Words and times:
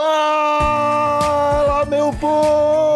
Fala, 0.00 1.84
meu 1.86 2.12
povo! 2.12 2.87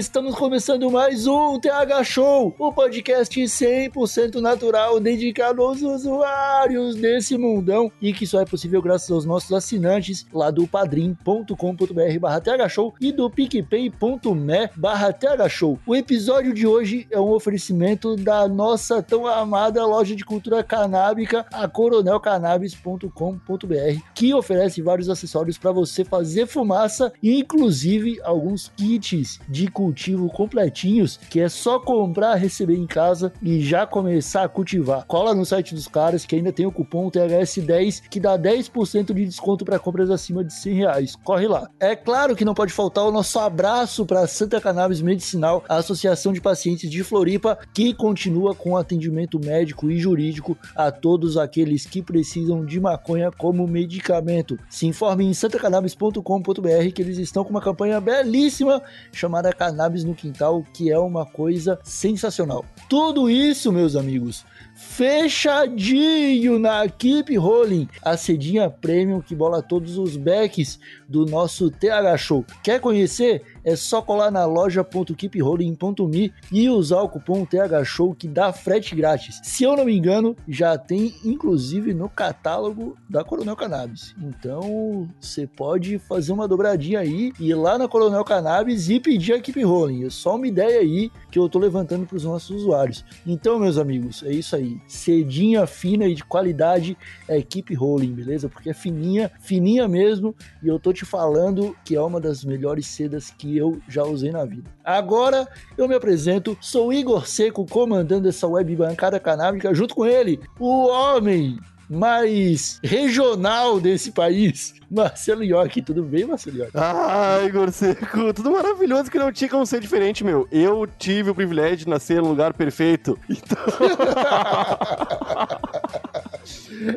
Estamos 0.00 0.34
começando 0.34 0.90
mais 0.90 1.26
um 1.26 1.60
TH 1.60 2.04
Show, 2.04 2.54
o 2.58 2.72
podcast 2.72 3.38
100% 3.38 4.36
natural 4.36 4.98
dedicado 4.98 5.60
aos 5.60 5.82
usuários 5.82 6.94
desse 6.94 7.36
mundão 7.36 7.92
e 8.00 8.14
que 8.14 8.26
só 8.26 8.40
é 8.40 8.46
possível 8.46 8.80
graças 8.80 9.10
aos 9.10 9.26
nossos 9.26 9.52
assinantes 9.52 10.26
lá 10.32 10.50
do 10.50 10.66
padrim.com.br 10.66 12.18
barra 12.18 12.40
thshow 12.40 12.94
e 12.98 13.12
do 13.12 13.28
picpay.me 13.28 14.70
barra 14.74 15.12
thshow. 15.12 15.78
O 15.86 15.94
episódio 15.94 16.54
de 16.54 16.66
hoje 16.66 17.06
é 17.10 17.20
um 17.20 17.32
oferecimento 17.32 18.16
da 18.16 18.48
nossa 18.48 19.02
tão 19.02 19.26
amada 19.26 19.84
loja 19.84 20.16
de 20.16 20.24
cultura 20.24 20.64
canábica, 20.64 21.44
a 21.52 21.68
coronelcannabis.com.br, 21.68 24.02
que 24.14 24.32
oferece 24.32 24.80
vários 24.80 25.10
acessórios 25.10 25.58
para 25.58 25.72
você 25.72 26.06
fazer 26.06 26.46
fumaça, 26.46 27.12
inclusive 27.22 28.18
alguns 28.22 28.72
kits 28.78 29.38
de 29.46 29.68
cultivo 29.90 30.30
completinhos, 30.30 31.18
que 31.28 31.40
é 31.40 31.48
só 31.48 31.80
comprar, 31.80 32.36
receber 32.36 32.76
em 32.76 32.86
casa 32.86 33.32
e 33.42 33.60
já 33.60 33.84
começar 33.84 34.44
a 34.44 34.48
cultivar. 34.48 35.04
Cola 35.04 35.34
no 35.34 35.44
site 35.44 35.74
dos 35.74 35.88
caras 35.88 36.24
que 36.24 36.36
ainda 36.36 36.52
tem 36.52 36.64
o 36.64 36.70
cupom 36.70 37.10
THS10 37.10 38.02
que 38.08 38.20
dá 38.20 38.38
10% 38.38 39.12
de 39.12 39.24
desconto 39.24 39.64
para 39.64 39.80
compras 39.80 40.08
acima 40.08 40.44
de 40.44 40.54
100 40.54 40.74
reais. 40.74 41.16
Corre 41.24 41.48
lá. 41.48 41.68
É 41.80 41.96
claro 41.96 42.36
que 42.36 42.44
não 42.44 42.54
pode 42.54 42.72
faltar 42.72 43.04
o 43.04 43.10
nosso 43.10 43.36
abraço 43.40 44.06
para 44.06 44.28
Santa 44.28 44.60
Cannabis 44.60 45.02
Medicinal, 45.02 45.64
a 45.68 45.76
Associação 45.76 46.32
de 46.32 46.40
Pacientes 46.40 46.88
de 46.88 47.02
Floripa, 47.02 47.58
que 47.74 47.92
continua 47.92 48.54
com 48.54 48.76
atendimento 48.76 49.40
médico 49.40 49.90
e 49.90 49.98
jurídico 49.98 50.56
a 50.76 50.92
todos 50.92 51.36
aqueles 51.36 51.84
que 51.84 52.00
precisam 52.00 52.64
de 52.64 52.78
maconha 52.78 53.32
como 53.32 53.66
medicamento. 53.66 54.56
Se 54.68 54.86
informe 54.86 55.24
em 55.24 55.34
santacannabis.com.br 55.34 56.92
que 56.94 57.02
eles 57.02 57.18
estão 57.18 57.42
com 57.42 57.50
uma 57.50 57.60
campanha 57.60 58.00
belíssima 58.00 58.80
chamada 59.12 59.52
Cannabis 59.52 59.79
no 60.04 60.14
Quintal, 60.14 60.64
que 60.74 60.90
é 60.90 60.98
uma 60.98 61.24
coisa 61.24 61.78
sensacional. 61.82 62.64
Tudo 62.88 63.30
isso, 63.30 63.72
meus 63.72 63.96
amigos, 63.96 64.44
fechadinho 64.74 66.58
na 66.58 66.88
Keep 66.88 67.36
Rolling, 67.36 67.88
a 68.02 68.16
cedinha 68.16 68.68
premium 68.68 69.20
que 69.20 69.34
bola 69.34 69.62
todos 69.62 69.96
os 69.96 70.16
backs 70.16 70.78
do 71.10 71.26
nosso 71.26 71.70
TH 71.72 72.16
Show. 72.16 72.44
Quer 72.62 72.80
conhecer? 72.80 73.42
É 73.64 73.74
só 73.74 74.00
colar 74.00 74.30
na 74.30 74.46
loja.keeprolling.me 74.46 76.32
e 76.52 76.70
usar 76.70 77.02
o 77.02 77.08
cupom 77.08 77.44
TH 77.44 77.84
Show 77.84 78.14
que 78.14 78.28
dá 78.28 78.52
frete 78.52 78.94
grátis. 78.94 79.40
Se 79.42 79.64
eu 79.64 79.76
não 79.76 79.84
me 79.84 79.96
engano, 79.96 80.36
já 80.46 80.78
tem 80.78 81.12
inclusive 81.24 81.92
no 81.92 82.08
catálogo 82.08 82.96
da 83.08 83.24
Coronel 83.24 83.56
Cannabis. 83.56 84.14
Então, 84.22 85.08
você 85.20 85.48
pode 85.48 85.98
fazer 85.98 86.32
uma 86.32 86.46
dobradinha 86.46 87.00
aí, 87.00 87.32
ir 87.40 87.54
lá 87.54 87.76
na 87.76 87.88
Coronel 87.88 88.24
Cannabis 88.24 88.88
e 88.88 89.00
pedir 89.00 89.32
a 89.32 89.40
Keep 89.40 89.64
Rolling. 89.64 90.06
É 90.06 90.10
só 90.10 90.36
uma 90.36 90.46
ideia 90.46 90.78
aí 90.80 91.10
que 91.30 91.38
eu 91.38 91.48
tô 91.48 91.58
levantando 91.58 92.06
para 92.06 92.16
os 92.16 92.24
nossos 92.24 92.50
usuários. 92.62 93.04
Então, 93.26 93.58
meus 93.58 93.78
amigos, 93.78 94.22
é 94.22 94.32
isso 94.32 94.54
aí. 94.54 94.80
Cedinha 94.86 95.66
fina 95.66 96.06
e 96.06 96.14
de 96.14 96.24
qualidade 96.24 96.96
é 97.26 97.42
Keep 97.42 97.74
Rolling, 97.74 98.12
beleza? 98.12 98.48
Porque 98.48 98.70
é 98.70 98.74
fininha, 98.74 99.30
fininha 99.40 99.88
mesmo, 99.88 100.34
e 100.62 100.68
eu 100.68 100.78
tô 100.78 100.92
te 100.92 100.99
falando 101.04 101.76
que 101.84 101.94
é 101.94 102.00
uma 102.00 102.20
das 102.20 102.44
melhores 102.44 102.86
sedas 102.86 103.30
que 103.30 103.56
eu 103.56 103.80
já 103.88 104.04
usei 104.04 104.30
na 104.30 104.44
vida. 104.44 104.70
Agora 104.84 105.48
eu 105.76 105.88
me 105.88 105.94
apresento, 105.94 106.56
sou 106.60 106.92
Igor 106.92 107.26
Seco, 107.26 107.66
comandando 107.66 108.28
essa 108.28 108.46
web 108.46 108.74
bancada 108.76 109.20
canábica, 109.20 109.74
junto 109.74 109.94
com 109.94 110.06
ele, 110.06 110.40
o 110.58 110.88
homem 110.88 111.58
mais 111.90 112.78
regional 112.84 113.80
desse 113.80 114.12
país, 114.12 114.74
Marcelo 114.88 115.42
York. 115.42 115.82
Tudo 115.82 116.04
bem, 116.04 116.24
Marcelo 116.24 116.58
York? 116.58 116.72
Ah, 116.76 117.40
Igor 117.44 117.72
Seco, 117.72 118.32
tudo 118.32 118.52
maravilhoso 118.52 119.10
que 119.10 119.18
não 119.18 119.32
tinha 119.32 119.50
como 119.50 119.66
ser 119.66 119.80
diferente, 119.80 120.22
meu. 120.22 120.46
Eu 120.52 120.86
tive 120.86 121.30
o 121.30 121.34
privilégio 121.34 121.78
de 121.78 121.88
nascer 121.88 122.22
num 122.22 122.28
lugar 122.28 122.54
perfeito. 122.54 123.18
Então. 123.28 123.58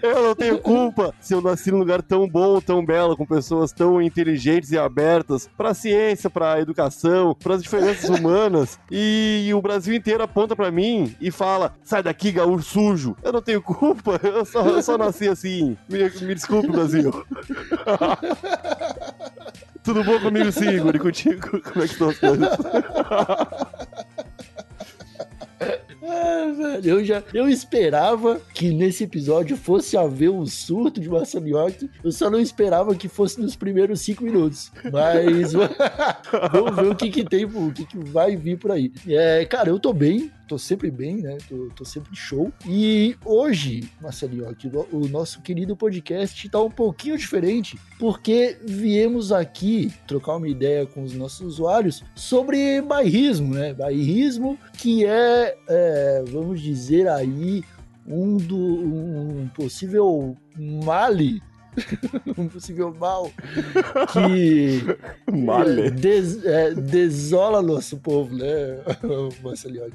Eu 0.02 0.24
não 0.24 0.36
tenho 0.36 0.60
culpa 0.60 1.14
se 1.20 1.34
eu 1.34 1.42
nasci 1.42 1.72
num 1.72 1.80
lugar 1.80 2.02
tão 2.02 2.28
bom, 2.28 2.60
tão 2.60 2.86
belo, 2.86 3.18
com 3.18 3.26
pessoas 3.26 3.72
tão 3.72 4.02
inteligentes 4.02 4.72
e 4.72 4.78
abertas 4.78 5.50
pra 5.58 5.74
ciência, 5.74 6.30
pra 6.30 6.60
educação, 6.60 7.36
pras 7.36 7.62
diferenças 7.62 8.10
humanas. 8.10 8.80
E 8.92 9.50
o 9.54 9.62
Brasil 9.62 9.94
inteiro 9.94 10.24
aponta 10.24 10.56
pra 10.56 10.72
mim 10.72 11.16
e 11.20 11.32
fala: 11.32 11.74
sai 11.84 12.04
daqui, 12.04 12.32
gaúcho 12.32 12.64
sujo. 12.64 13.16
Eu 13.24 13.32
não 13.32 13.42
tenho 13.42 13.62
culpa, 13.62 14.20
eu 14.24 14.46
só, 14.46 14.62
eu 14.62 14.82
só 14.82 14.98
nasci 14.98 15.28
assim. 15.28 15.78
Me, 15.90 16.10
me 16.22 16.36
desculpe, 16.36 16.72
Brasil. 16.72 17.12
Tudo 19.84 20.04
bom 20.04 20.20
comigo, 20.20 20.52
sim? 20.52 20.70
E 20.70 21.00
contigo? 21.00 21.62
Como 21.62 21.84
é 21.84 21.88
que 21.88 21.94
estão 21.94 22.10
as 22.10 22.18
coisas? 22.18 22.50
Velho, 26.64 26.90
eu 26.90 27.04
já 27.04 27.22
eu 27.34 27.50
esperava 27.50 28.40
que 28.54 28.72
nesse 28.72 29.04
episódio 29.04 29.58
fosse 29.58 29.98
haver 29.98 30.30
um 30.30 30.46
surto 30.46 31.02
de 31.02 31.10
Marcelo 31.10 31.48
York. 31.48 31.90
Eu 32.02 32.12
só 32.12 32.30
não 32.30 32.40
esperava 32.40 32.96
que 32.96 33.10
fosse 33.10 33.42
nos 33.42 33.54
primeiros 33.54 34.00
cinco 34.00 34.24
minutos. 34.24 34.72
Mas 34.92 35.52
vamos 36.54 36.76
ver 36.76 36.88
o 36.88 36.96
que, 36.96 37.10
que 37.10 37.26
tem, 37.26 37.44
o 37.44 37.72
que, 37.74 37.86
que 37.86 37.98
vai 37.98 38.38
vir 38.38 38.58
por 38.58 38.72
aí. 38.72 38.94
É, 39.06 39.44
cara, 39.46 39.70
eu 39.70 39.78
tô 39.78 39.92
bem, 39.92 40.32
tô 40.48 40.58
sempre 40.58 40.92
bem, 40.92 41.18
né? 41.18 41.38
Tô, 41.48 41.70
tô 41.76 41.86
sempre 41.86 42.16
show. 42.16 42.52
E 42.68 43.16
hoje, 43.26 43.90
Marcelo 44.02 44.36
York, 44.36 44.68
o, 44.68 44.88
o 44.92 45.08
nosso 45.08 45.42
querido 45.42 45.76
podcast 45.76 46.50
tá 46.50 46.62
um 46.62 46.72
pouquinho 46.72 47.18
diferente, 47.18 47.80
porque 48.00 48.58
viemos 48.64 49.32
aqui 49.32 49.92
trocar 50.08 50.36
uma 50.36 50.48
ideia 50.48 50.86
com 50.86 51.04
os 51.04 51.14
nossos 51.14 51.42
usuários 51.42 52.04
sobre 52.16 52.82
bairrismo, 52.82 53.54
né? 53.54 53.74
Bairrismo 53.74 54.58
que 54.78 55.06
é, 55.06 55.58
é 55.68 56.24
vamos 56.28 56.62
dizer 56.62 57.08
aí, 57.08 57.64
um, 58.08 58.38
do, 58.38 58.58
um 58.58 59.50
possível 59.56 60.36
male 60.58 61.42
um 62.38 62.48
possível 62.48 62.94
mal 63.00 63.32
que 64.12 64.82
Male. 65.32 65.92
des- 65.92 66.46
é, 66.46 66.74
desola 66.74 67.62
nosso 67.62 67.98
povo, 67.98 68.36
né, 68.36 68.80
Marcelo 69.44 69.92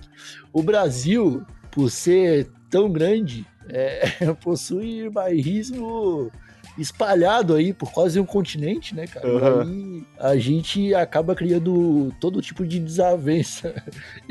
O 0.52 0.62
Brasil, 0.62 1.42
por 1.70 1.90
ser 1.90 2.48
tão 2.70 2.90
grande, 2.90 3.46
é, 3.68 4.32
possui 4.42 5.08
bairrismo 5.10 6.30
espalhado 6.78 7.54
aí 7.54 7.72
por 7.72 7.90
quase 7.90 8.20
um 8.20 8.24
continente, 8.24 8.94
né, 8.94 9.06
cara? 9.06 9.64
Uhum. 9.64 9.98
E 9.98 10.06
a 10.18 10.36
gente 10.36 10.94
acaba 10.94 11.34
criando 11.34 12.14
todo 12.20 12.40
tipo 12.40 12.64
de 12.64 12.78
desavença 12.78 13.74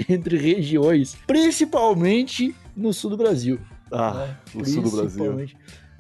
entre 0.07 0.37
regiões, 0.37 1.17
principalmente 1.27 2.55
no 2.75 2.93
sul 2.93 3.11
do 3.11 3.17
Brasil. 3.17 3.59
Ah, 3.91 4.27
né? 4.27 4.38
o 4.61 4.65
sul 4.65 4.83
do 4.83 4.91
Brasil. 4.91 5.47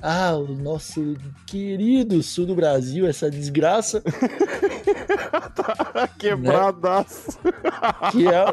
Ah, 0.01 0.35
o 0.35 0.47
nosso 0.55 1.15
querido 1.47 2.21
sul 2.21 2.45
do 2.45 2.53
Brasil, 2.55 3.07
essa 3.07 3.31
desgraça 3.31 4.03
Quebradaço. 6.19 7.39
que 8.11 8.27
é, 8.27 8.45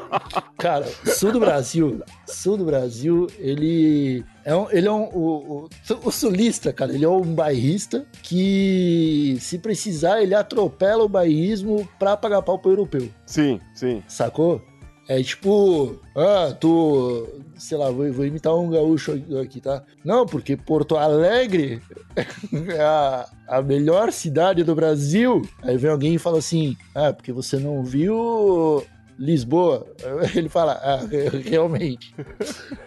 cara, 0.58 0.87
sul 1.05 1.32
do 1.32 1.41
Brasil, 1.41 2.02
sul 2.26 2.56
do 2.56 2.64
Brasil, 2.64 3.26
ele 3.38 4.25
é 4.44 4.55
um, 4.55 4.70
ele 4.70 4.88
é 4.88 4.93
um, 4.93 5.05
o, 5.05 5.64
o, 5.64 5.69
o 6.05 6.11
sulista, 6.11 6.73
cara, 6.73 6.93
ele 6.94 7.05
é 7.05 7.08
um 7.08 7.35
bairrista 7.35 8.06
que, 8.23 9.37
se 9.40 9.58
precisar, 9.58 10.23
ele 10.23 10.35
atropela 10.35 11.05
o 11.05 11.08
bairrismo 11.08 11.88
pra 11.99 12.17
pagar 12.17 12.43
pau 12.43 12.58
pro 12.58 12.70
europeu, 12.73 13.08
Sim, 13.26 13.61
sim. 13.75 14.02
sacou? 14.08 14.62
É 15.06 15.23
tipo, 15.23 16.01
ah, 16.17 16.55
tu, 16.59 17.29
sei 17.59 17.77
lá, 17.77 17.91
vou, 17.91 18.11
vou 18.12 18.25
imitar 18.25 18.55
um 18.56 18.71
gaúcho 18.71 19.12
aqui, 19.43 19.61
tá? 19.61 19.83
Não, 20.05 20.25
porque 20.25 20.56
Porto 20.56 20.97
Alegre 20.97 21.83
é 22.75 22.81
a, 22.81 23.27
a 23.49 23.62
melhor 23.62 24.11
cidade 24.12 24.65
do 24.65 24.75
Brasil. 24.75 25.43
Aí 25.62 25.77
vem 25.77 25.91
alguém 25.91 26.15
e 26.15 26.19
fala 26.19 26.39
assim, 26.39 26.75
ah, 26.95 27.12
porque 27.12 27.33
você 27.33 27.59
não 27.59 27.85
viu 27.85 28.83
Lisboa, 29.19 29.87
ele 30.35 30.49
fala, 30.49 30.73
ah, 30.83 31.01
realmente, 31.45 32.15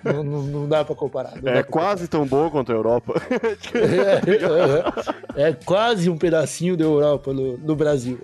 não, 0.03 0.23
não, 0.23 0.41
não 0.43 0.67
dá 0.67 0.83
pra 0.83 0.95
comparar. 0.95 1.35
não 1.35 1.41
dá 1.43 1.51
É 1.51 1.53
pra 1.61 1.63
quase 1.71 2.07
tão 2.07 2.25
boa 2.25 2.49
quanto 2.49 2.71
a 2.71 2.75
Europa. 2.75 3.13
É, 5.35 5.49
é 5.49 5.53
quase 5.53 6.09
um 6.09 6.17
pedacinho 6.17 6.75
da 6.75 6.83
Europa 6.83 7.31
no, 7.33 7.57
no 7.57 7.75
Brasil. 7.75 8.19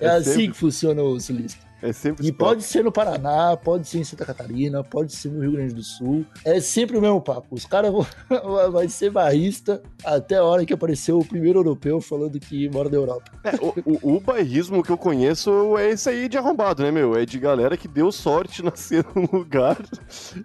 É, 0.00 0.08
assim 0.08 0.30
sempre- 0.32 0.48
que 0.48 0.56
funciona 0.56 1.02
o 1.02 1.20
sulista. 1.20 1.69
É 1.82 1.92
sempre 1.92 2.26
E 2.26 2.32
pode 2.32 2.62
ser 2.62 2.84
no 2.84 2.92
Paraná, 2.92 3.56
pode 3.56 3.88
ser 3.88 3.98
em 3.98 4.04
Santa 4.04 4.24
Catarina, 4.24 4.84
pode 4.84 5.14
ser 5.14 5.30
no 5.30 5.40
Rio 5.40 5.52
Grande 5.52 5.74
do 5.74 5.82
Sul. 5.82 6.24
É 6.44 6.60
sempre 6.60 6.96
o 6.96 7.00
mesmo 7.00 7.20
papo. 7.20 7.46
Os 7.50 7.64
caras 7.64 7.90
vão 7.90 8.06
vai 8.70 8.88
ser 8.88 9.10
barrista 9.10 9.82
até 10.04 10.36
a 10.36 10.44
hora 10.44 10.64
que 10.66 10.72
apareceu 10.72 11.18
o 11.18 11.24
primeiro 11.24 11.58
europeu 11.60 12.00
falando 12.00 12.38
que 12.38 12.68
mora 12.70 12.88
na 12.88 12.96
Europa. 12.96 13.30
É, 13.44 13.56
o, 13.56 13.74
o, 14.10 14.16
o 14.16 14.20
bairrismo 14.20 14.82
que 14.82 14.90
eu 14.90 14.98
conheço 14.98 15.76
é 15.78 15.90
esse 15.90 16.08
aí 16.08 16.28
de 16.28 16.36
arrombado, 16.38 16.82
né, 16.82 16.90
meu? 16.90 17.16
É 17.16 17.24
de 17.24 17.38
galera 17.38 17.76
que 17.76 17.88
deu 17.88 18.12
sorte 18.12 18.62
nascer 18.64 19.04
num 19.14 19.28
lugar 19.32 19.78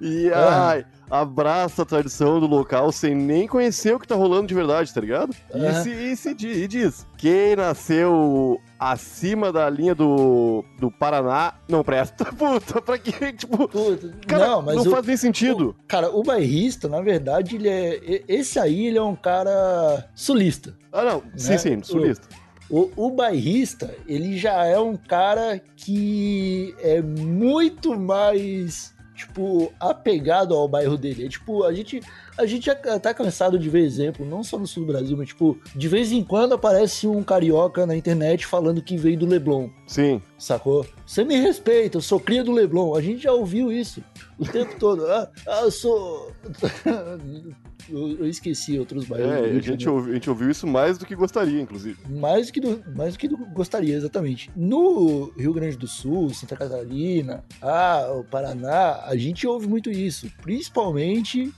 e 0.02 0.30
Ah. 0.34 0.70
ai, 0.70 0.86
abraça 1.10 1.82
a 1.82 1.86
tradição 1.86 2.40
do 2.40 2.48
local 2.48 2.92
sem 2.92 3.14
nem 3.16 3.48
conhecer 3.48 3.96
o 3.96 4.00
que 4.00 4.08
tá 4.08 4.16
rolando 4.16 4.48
de 4.48 4.54
verdade, 4.54 4.94
tá 4.94 5.02
ligado? 5.02 5.36
E, 5.54 5.66
Ah. 5.66 5.82
se, 5.84 5.90
e, 5.92 6.16
se 6.16 6.30
e 6.32 6.68
diz: 6.68 7.06
quem 7.18 7.56
nasceu 7.56 8.60
acima 8.80 9.52
da 9.52 9.70
linha 9.70 9.96
do, 9.96 10.64
do 10.80 10.92
Paraná 10.92 11.54
não 11.70 11.84
presta. 11.84 12.26
Puta, 12.36 12.82
pra 12.82 12.98
quê? 12.98 13.34
Tipo, 13.34 13.68
Puta, 13.68 14.14
cara, 14.28 14.48
não, 14.48 14.56
não, 14.58 14.62
mas 14.64 14.86
o, 14.86 14.92
faz 14.92 15.06
nem 15.06 15.18
sentido. 15.18 15.76
cara, 15.88 16.10
o 16.10 16.24
bairrista, 16.24 16.88
na 16.88 17.02
verdade, 17.02 17.56
ele 17.56 17.70
é 17.70 17.96
e- 17.98 18.24
esse 18.28 18.60
aí 18.60 18.88
ele 18.88 18.98
é 18.98 19.04
um 19.04 19.16
cara 19.16 20.10
sulista. 20.16 20.76
Ah, 20.92 21.04
não, 21.04 21.24
sim, 21.36 21.52
Né? 21.52 21.58
sim, 21.58 21.84
sulista. 21.84 22.28
O, 22.70 22.90
o 22.96 23.12
bairrista, 23.12 23.94
ele 24.08 24.40
já 24.40 24.66
é 24.66 24.80
um 24.80 24.98
cara 24.98 25.62
que 25.76 26.74
é 26.80 27.00
muito 27.00 28.00
mais, 28.00 28.92
tipo, 29.16 29.74
apegado 29.80 30.54
ao 30.54 30.68
bairro 30.68 30.98
dele. 30.98 31.26
É 31.26 31.30
tipo, 31.30 31.64
a 31.64 31.74
gente, 31.74 32.02
a 32.38 32.46
gente 32.46 32.66
já 32.66 32.76
tá 33.00 33.14
cansado 33.14 33.58
de 33.58 33.70
ver 33.70 33.80
exemplo, 33.80 34.26
não 34.26 34.44
só 34.44 34.60
no 34.60 34.68
sul 34.68 34.86
do 34.86 34.92
Brasil, 34.92 35.16
mas, 35.18 35.30
tipo, 35.30 35.58
de 35.76 35.88
vez 35.88 36.12
em 36.12 36.24
quando 36.24 36.54
aparece 36.54 37.08
um 37.08 37.24
carioca 37.24 37.86
na 37.86 37.96
internet 37.96 38.46
falando 38.46 38.82
que 38.82 38.98
veio 38.98 39.18
do 39.18 39.26
Leblon, 39.26 39.70
Sim. 39.88 40.22
sacou? 40.38 40.86
Você 41.06 41.24
me 41.24 41.38
respeita, 41.38 41.98
eu 41.98 42.02
sou 42.02 42.20
cria 42.20 42.44
do 42.44 42.52
Leblon. 42.52 42.96
A 42.96 43.02
gente 43.02 43.24
já 43.24 43.32
ouviu 43.32 43.72
isso 43.72 44.04
o 44.38 44.46
tempo 44.46 44.78
todo. 44.78 45.06
Ah, 45.08 45.30
ah, 45.48 45.62
eu 45.62 45.72
sou... 45.72 46.32
eu, 47.90 48.18
eu 48.20 48.28
esqueci 48.28 48.78
outros 48.78 49.06
bairros. 49.06 49.32
É, 49.32 49.58
a 49.58 49.60
gente, 49.60 49.88
ouviu, 49.88 50.12
a 50.12 50.16
gente 50.16 50.30
ouviu 50.30 50.50
isso 50.50 50.68
mais 50.68 50.98
do 50.98 51.06
que 51.06 51.16
gostaria, 51.16 51.62
inclusive. 51.62 51.98
Mais 52.10 52.48
do 52.48 52.54
que 52.54 52.60
do, 52.60 52.84
mais 52.96 53.14
do 53.14 53.20
que 53.20 53.28
do, 53.28 53.38
gostaria, 53.38 53.96
exatamente. 53.96 54.50
No 54.56 55.32
Rio 55.38 55.54
Grande 55.54 55.78
do 55.78 55.88
Sul, 55.88 56.34
Santa 56.34 56.56
Catarina, 56.56 57.44
ah, 57.62 58.14
o 58.18 58.24
Paraná, 58.24 59.02
a 59.06 59.16
gente 59.16 59.48
ouve 59.48 59.68
muito 59.68 59.90
isso. 59.90 60.32
Principalmente 60.42 61.54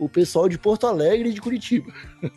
o 0.00 0.08
pessoal 0.08 0.48
de 0.48 0.58
Porto 0.58 0.86
Alegre 0.86 1.28
e 1.28 1.32
de 1.32 1.40
Curitiba. 1.40 1.92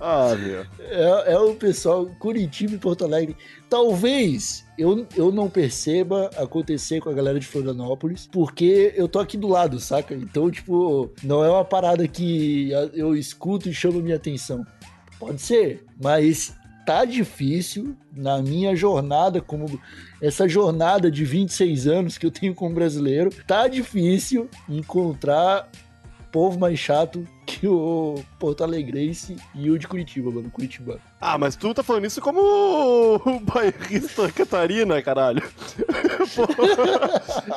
Ah, 0.00 0.34
meu. 0.34 0.66
É, 0.80 1.34
é 1.34 1.38
o 1.38 1.54
pessoal 1.54 2.06
Curitiba 2.18 2.74
e 2.74 2.78
Porto 2.78 3.04
Alegre. 3.04 3.36
Talvez 3.68 4.64
eu, 4.78 5.06
eu 5.14 5.30
não 5.30 5.48
perceba 5.48 6.30
acontecer 6.36 7.00
com 7.00 7.10
a 7.10 7.12
galera 7.12 7.38
de 7.38 7.46
Florianópolis, 7.46 8.26
porque 8.26 8.92
eu 8.96 9.06
tô 9.06 9.18
aqui 9.18 9.36
do 9.36 9.46
lado, 9.46 9.78
saca? 9.78 10.14
Então, 10.14 10.50
tipo, 10.50 11.10
não 11.22 11.44
é 11.44 11.50
uma 11.50 11.64
parada 11.64 12.08
que 12.08 12.70
eu 12.94 13.14
escuto 13.14 13.68
e 13.68 13.74
chama 13.74 14.00
minha 14.00 14.16
atenção. 14.16 14.66
Pode 15.18 15.40
ser, 15.42 15.84
mas 16.02 16.54
tá 16.86 17.04
difícil 17.04 17.94
na 18.12 18.42
minha 18.42 18.74
jornada 18.74 19.40
como 19.40 19.80
essa 20.20 20.48
jornada 20.48 21.10
de 21.10 21.24
26 21.24 21.86
anos 21.86 22.18
que 22.18 22.26
eu 22.26 22.30
tenho 22.30 22.54
como 22.54 22.74
brasileiro, 22.74 23.30
tá 23.46 23.68
difícil 23.68 24.48
encontrar 24.68 25.70
povo 26.30 26.58
mais 26.58 26.78
chato 26.78 27.26
que 27.46 27.66
o 27.66 28.22
Porto 28.38 28.62
Alegrense 28.62 29.36
e 29.54 29.70
o 29.70 29.78
de 29.78 29.86
Curitiba, 29.86 30.30
mano, 30.30 30.50
Curitibano. 30.50 31.00
Ah, 31.20 31.36
mas 31.36 31.56
tu 31.56 31.74
tá 31.74 31.82
falando 31.82 32.06
isso 32.06 32.20
como 32.20 32.40
o 32.40 33.40
bairrista 33.40 34.30
Catarina, 34.32 35.02
caralho. 35.02 35.42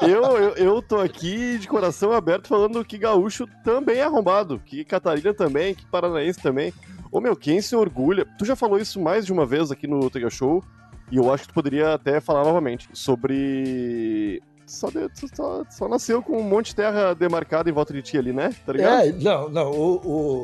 Eu, 0.02 0.24
eu, 0.38 0.56
eu 0.56 0.82
tô 0.82 1.00
aqui 1.00 1.58
de 1.58 1.68
coração 1.68 2.12
aberto 2.12 2.48
falando 2.48 2.84
que 2.84 2.98
gaúcho 2.98 3.48
também 3.64 3.98
é 3.98 4.04
arrombado, 4.04 4.60
que 4.60 4.84
Catarina 4.84 5.34
também, 5.34 5.76
que 5.76 5.86
paranaense 5.86 6.42
também. 6.42 6.74
Ô 7.12 7.22
meu, 7.22 7.36
quem 7.36 7.62
se 7.62 7.76
orgulha... 7.76 8.26
Tu 8.38 8.46
já 8.46 8.56
falou 8.56 8.80
isso 8.80 9.00
mais 9.00 9.26
de 9.26 9.32
uma 9.32 9.46
vez 9.46 9.72
aqui 9.72 9.88
no 9.88 10.10
Tega 10.10 10.30
Show, 10.30 10.64
e 11.12 11.18
eu 11.18 11.32
acho 11.32 11.44
que 11.44 11.50
tu 11.50 11.54
poderia 11.54 11.94
até 11.94 12.20
falar 12.20 12.44
novamente, 12.44 12.90
sobre... 12.94 14.42
Só, 14.66 14.90
só, 15.36 15.64
só 15.70 15.88
nasceu 15.88 16.22
com 16.24 16.38
um 16.38 16.44
monte 16.44 16.68
de 16.68 16.76
terra 16.76 17.14
demarcada 17.14 17.70
em 17.70 17.74
volta 17.74 17.94
de 17.94 18.02
ti 18.02 18.18
ali, 18.18 18.32
né? 18.34 18.54
Tá 18.66 18.74
ligado? 18.74 19.02
É, 19.08 19.12
não, 19.12 19.50
não, 19.50 19.72
o, 19.72 19.96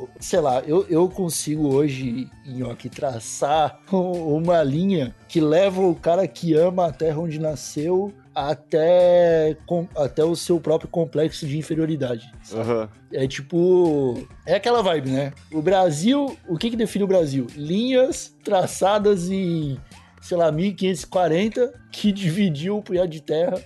o- 0.04 0.10
sei 0.20 0.40
lá, 0.40 0.62
eu, 0.62 0.86
eu 0.90 1.08
consigo 1.10 1.74
hoje, 1.74 2.30
Nhoque, 2.46 2.90
traçar 2.90 3.80
um- 3.92 4.36
uma 4.36 4.62
linha 4.64 5.16
que 5.28 5.40
leva 5.40 5.82
o 5.82 5.96
cara 5.96 6.28
que 6.28 6.54
ama 6.54 6.88
a 6.88 6.92
terra 6.92 7.20
onde 7.20 7.40
nasceu 7.40 8.14
até, 8.36 9.56
com- 9.66 9.88
até 9.96 10.24
o 10.24 10.36
seu 10.36 10.60
próprio 10.60 10.90
complexo 10.90 11.46
de 11.48 11.58
inferioridade. 11.58 12.32
Aham. 12.54 12.90
É 13.12 13.28
tipo. 13.28 14.28
É 14.46 14.56
aquela 14.56 14.82
vibe, 14.84 15.10
né? 15.10 15.34
O 15.52 15.62
Brasil. 15.62 16.38
O 16.48 16.58
que, 16.58 16.70
que 16.70 16.76
define 16.76 17.04
o 17.04 17.08
Brasil? 17.08 17.48
Linhas 17.56 18.36
traçadas 18.44 19.30
em, 19.30 19.80
sei 20.22 20.38
lá, 20.38 20.52
1540 20.52 21.74
que 21.92 22.12
dividiu 22.12 22.78
o 22.78 22.82
punhado 22.84 23.10
de 23.10 23.22
terra 23.22 23.60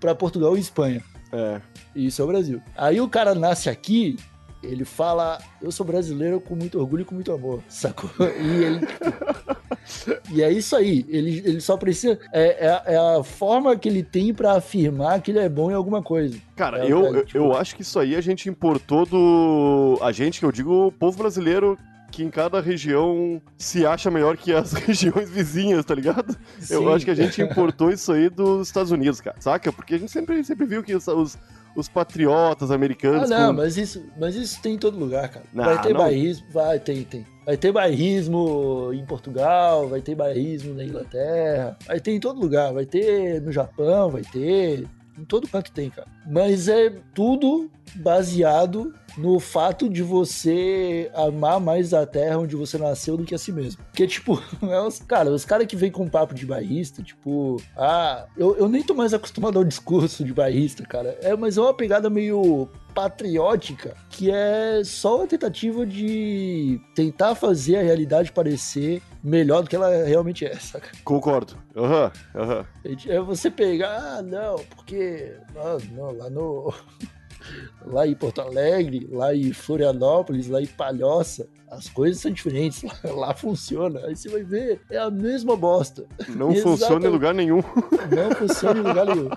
para 0.00 0.14
Portugal 0.14 0.56
e 0.56 0.60
Espanha. 0.60 1.02
É. 1.32 1.60
Isso 1.94 2.20
é 2.22 2.24
o 2.24 2.28
Brasil. 2.28 2.60
Aí 2.76 3.00
o 3.00 3.08
cara 3.08 3.34
nasce 3.34 3.68
aqui, 3.68 4.16
ele 4.62 4.84
fala: 4.84 5.38
Eu 5.60 5.70
sou 5.72 5.84
brasileiro 5.84 6.40
com 6.40 6.54
muito 6.54 6.78
orgulho 6.78 7.02
e 7.02 7.04
com 7.04 7.14
muito 7.14 7.32
amor, 7.32 7.62
sacou? 7.68 8.10
E 8.20 8.64
ele. 8.64 8.86
e 10.30 10.42
é 10.42 10.50
isso 10.52 10.74
aí. 10.76 11.04
Ele, 11.08 11.42
ele 11.44 11.60
só 11.60 11.76
precisa. 11.76 12.18
É, 12.32 12.66
é- 12.66 12.94
é 12.94 13.18
a 13.18 13.22
forma 13.22 13.76
que 13.76 13.88
ele 13.88 14.02
tem 14.02 14.32
pra 14.32 14.52
afirmar 14.56 15.20
que 15.20 15.30
ele 15.30 15.38
é 15.38 15.48
bom 15.48 15.70
em 15.70 15.74
alguma 15.74 16.02
coisa. 16.02 16.38
Cara, 16.54 16.86
eu, 16.86 17.06
é, 17.06 17.08
eu- 17.18 17.24
tipo- 17.24 17.38
eu 17.38 17.56
acho 17.56 17.74
que 17.76 17.82
isso 17.82 17.98
aí 17.98 18.14
a 18.14 18.20
gente 18.20 18.48
importou 18.48 19.04
do. 19.06 19.98
A 20.02 20.12
gente, 20.12 20.38
que 20.40 20.46
eu 20.46 20.52
digo, 20.52 20.86
o 20.88 20.92
povo 20.92 21.18
brasileiro 21.18 21.78
que 22.16 22.22
em 22.24 22.30
cada 22.30 22.62
região 22.62 23.42
se 23.58 23.84
acha 23.84 24.10
melhor 24.10 24.38
que 24.38 24.50
as 24.50 24.72
regiões 24.74 25.28
vizinhas, 25.28 25.84
tá 25.84 25.94
ligado? 25.94 26.34
Eu 26.70 26.80
Sim. 26.80 26.92
acho 26.94 27.04
que 27.04 27.10
a 27.10 27.14
gente 27.14 27.42
importou 27.42 27.90
isso 27.90 28.10
aí 28.10 28.30
dos 28.30 28.66
Estados 28.68 28.90
Unidos, 28.90 29.20
cara, 29.20 29.36
saca? 29.38 29.70
Porque 29.70 29.94
a 29.96 29.98
gente 29.98 30.10
sempre, 30.10 30.42
sempre 30.42 30.64
viu 30.64 30.82
que 30.82 30.94
os, 30.94 31.06
os, 31.08 31.36
os 31.76 31.88
patriotas 31.90 32.70
Ah, 32.70 32.74
americanos. 32.74 33.28
não, 33.28 33.48
com- 33.48 33.60
mas 33.60 33.76
isso, 33.76 34.02
mas 34.18 34.34
isso 34.34 34.62
tem 34.62 34.76
em 34.76 34.78
todo 34.78 34.98
lugar, 34.98 35.28
cara. 35.28 35.44
Não, 35.52 35.64
vai 35.64 35.82
ter 35.82 35.92
não. 35.92 36.00
bairrismo, 36.00 36.46
vai, 36.50 36.80
tem, 36.80 37.04
tem. 37.04 37.26
Vai 37.44 37.56
ter 37.58 37.70
bairrismo 37.70 38.90
em 38.94 39.04
Portugal, 39.04 39.86
vai 39.86 40.00
ter 40.00 40.14
bairrismo 40.14 40.72
na 40.74 40.84
Inglaterra, 40.84 41.76
vai 41.86 42.00
ter 42.00 42.12
em 42.12 42.18
todo 42.18 42.40
lugar, 42.40 42.72
vai 42.72 42.86
ter 42.86 43.42
no 43.42 43.52
Japão, 43.52 44.08
vai 44.10 44.22
ter. 44.22 44.86
Em 45.18 45.24
todo 45.24 45.48
canto 45.48 45.72
tem, 45.72 45.90
cara. 45.90 46.06
Mas 46.26 46.68
é 46.68 46.90
tudo 47.14 47.70
baseado 47.94 48.92
no 49.16 49.40
fato 49.40 49.88
de 49.88 50.02
você 50.02 51.10
amar 51.14 51.58
mais 51.58 51.94
a 51.94 52.04
terra 52.04 52.38
onde 52.38 52.54
você 52.54 52.76
nasceu 52.76 53.16
do 53.16 53.24
que 53.24 53.34
a 53.34 53.38
si 53.38 53.50
mesmo. 53.50 53.82
Porque, 53.84 54.06
tipo, 54.06 54.42
é 54.62 54.80
os, 54.80 54.98
cara, 55.00 55.30
os 55.30 55.44
caras 55.44 55.66
que 55.66 55.76
vêm 55.76 55.90
com 55.90 56.08
papo 56.08 56.34
de 56.34 56.44
bairrista, 56.44 57.02
tipo, 57.02 57.56
ah, 57.76 58.26
eu, 58.36 58.56
eu 58.56 58.68
nem 58.68 58.82
tô 58.82 58.94
mais 58.94 59.14
acostumado 59.14 59.58
ao 59.58 59.64
discurso 59.64 60.24
de 60.24 60.34
bairrista, 60.34 60.84
cara. 60.84 61.18
É, 61.22 61.34
mas 61.34 61.56
é 61.56 61.60
uma 61.60 61.74
pegada 61.74 62.10
meio 62.10 62.68
patriótica, 62.96 63.94
que 64.08 64.30
é 64.30 64.80
só 64.82 65.18
uma 65.18 65.26
tentativa 65.26 65.84
de 65.84 66.80
tentar 66.94 67.34
fazer 67.34 67.76
a 67.76 67.82
realidade 67.82 68.32
parecer 68.32 69.02
melhor 69.22 69.62
do 69.62 69.68
que 69.68 69.76
ela 69.76 70.06
realmente 70.06 70.46
é, 70.46 70.54
saca? 70.56 70.90
Concordo. 71.04 71.58
Aham, 71.76 72.10
aham. 72.34 72.66
É 73.06 73.20
você 73.20 73.50
pegar, 73.50 73.98
ah, 73.98 74.22
não, 74.22 74.56
porque 74.74 75.36
ah, 75.56 75.76
não, 75.92 76.10
lá 76.16 76.30
no. 76.30 76.72
Lá 77.84 78.06
em 78.06 78.14
Porto 78.14 78.40
Alegre, 78.40 79.08
lá 79.10 79.34
em 79.34 79.52
Florianópolis, 79.52 80.48
lá 80.48 80.60
em 80.60 80.66
Palhoça, 80.66 81.48
as 81.70 81.88
coisas 81.88 82.20
são 82.20 82.30
diferentes. 82.30 82.82
Lá, 82.82 82.92
lá 83.12 83.34
funciona. 83.34 84.00
Aí 84.06 84.16
você 84.16 84.28
vai 84.28 84.42
ver, 84.42 84.80
é 84.90 84.98
a 84.98 85.10
mesma 85.10 85.56
bosta. 85.56 86.06
Não 86.28 86.50
Exatamente. 86.52 86.62
funciona 86.62 87.06
em 87.06 87.10
lugar 87.10 87.34
nenhum. 87.34 87.56
Não 88.10 88.34
funciona 88.36 88.80
em 88.80 88.82
lugar 88.82 89.06
nenhum. 89.06 89.30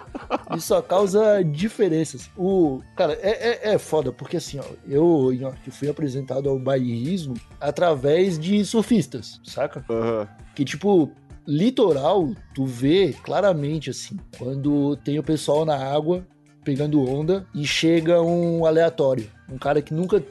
Isso 0.56 0.68
só 0.68 0.82
causa 0.82 1.44
diferenças. 1.44 2.30
O, 2.38 2.82
cara, 2.96 3.14
é, 3.22 3.70
é, 3.70 3.74
é 3.74 3.78
foda, 3.78 4.12
porque 4.12 4.38
assim, 4.38 4.60
ó, 4.60 4.64
eu 4.88 5.30
que 5.64 5.72
fui 5.72 5.90
apresentado 5.90 6.50
ao 6.50 6.60
bairrismo 6.60 7.36
através 7.60 8.38
de 8.38 8.64
surfistas, 8.66 9.40
saca? 9.44 9.84
Aham. 9.90 10.28
Que, 10.56 10.66
tipo, 10.66 11.12
litoral, 11.48 12.30
tu 12.54 12.66
vê 12.66 13.14
claramente, 13.24 13.90
assim, 13.90 14.18
quando 14.38 14.96
tem 14.98 15.18
o 15.18 15.24
pessoal 15.24 15.66
na 15.66 15.76
água 15.76 16.26
pegando 16.70 17.04
onda 17.04 17.48
e 17.52 17.66
chega 17.66 18.22
um 18.22 18.64
aleatório. 18.64 19.28
Um 19.52 19.58
cara 19.58 19.82
que 19.82 19.92
nunca 19.92 20.24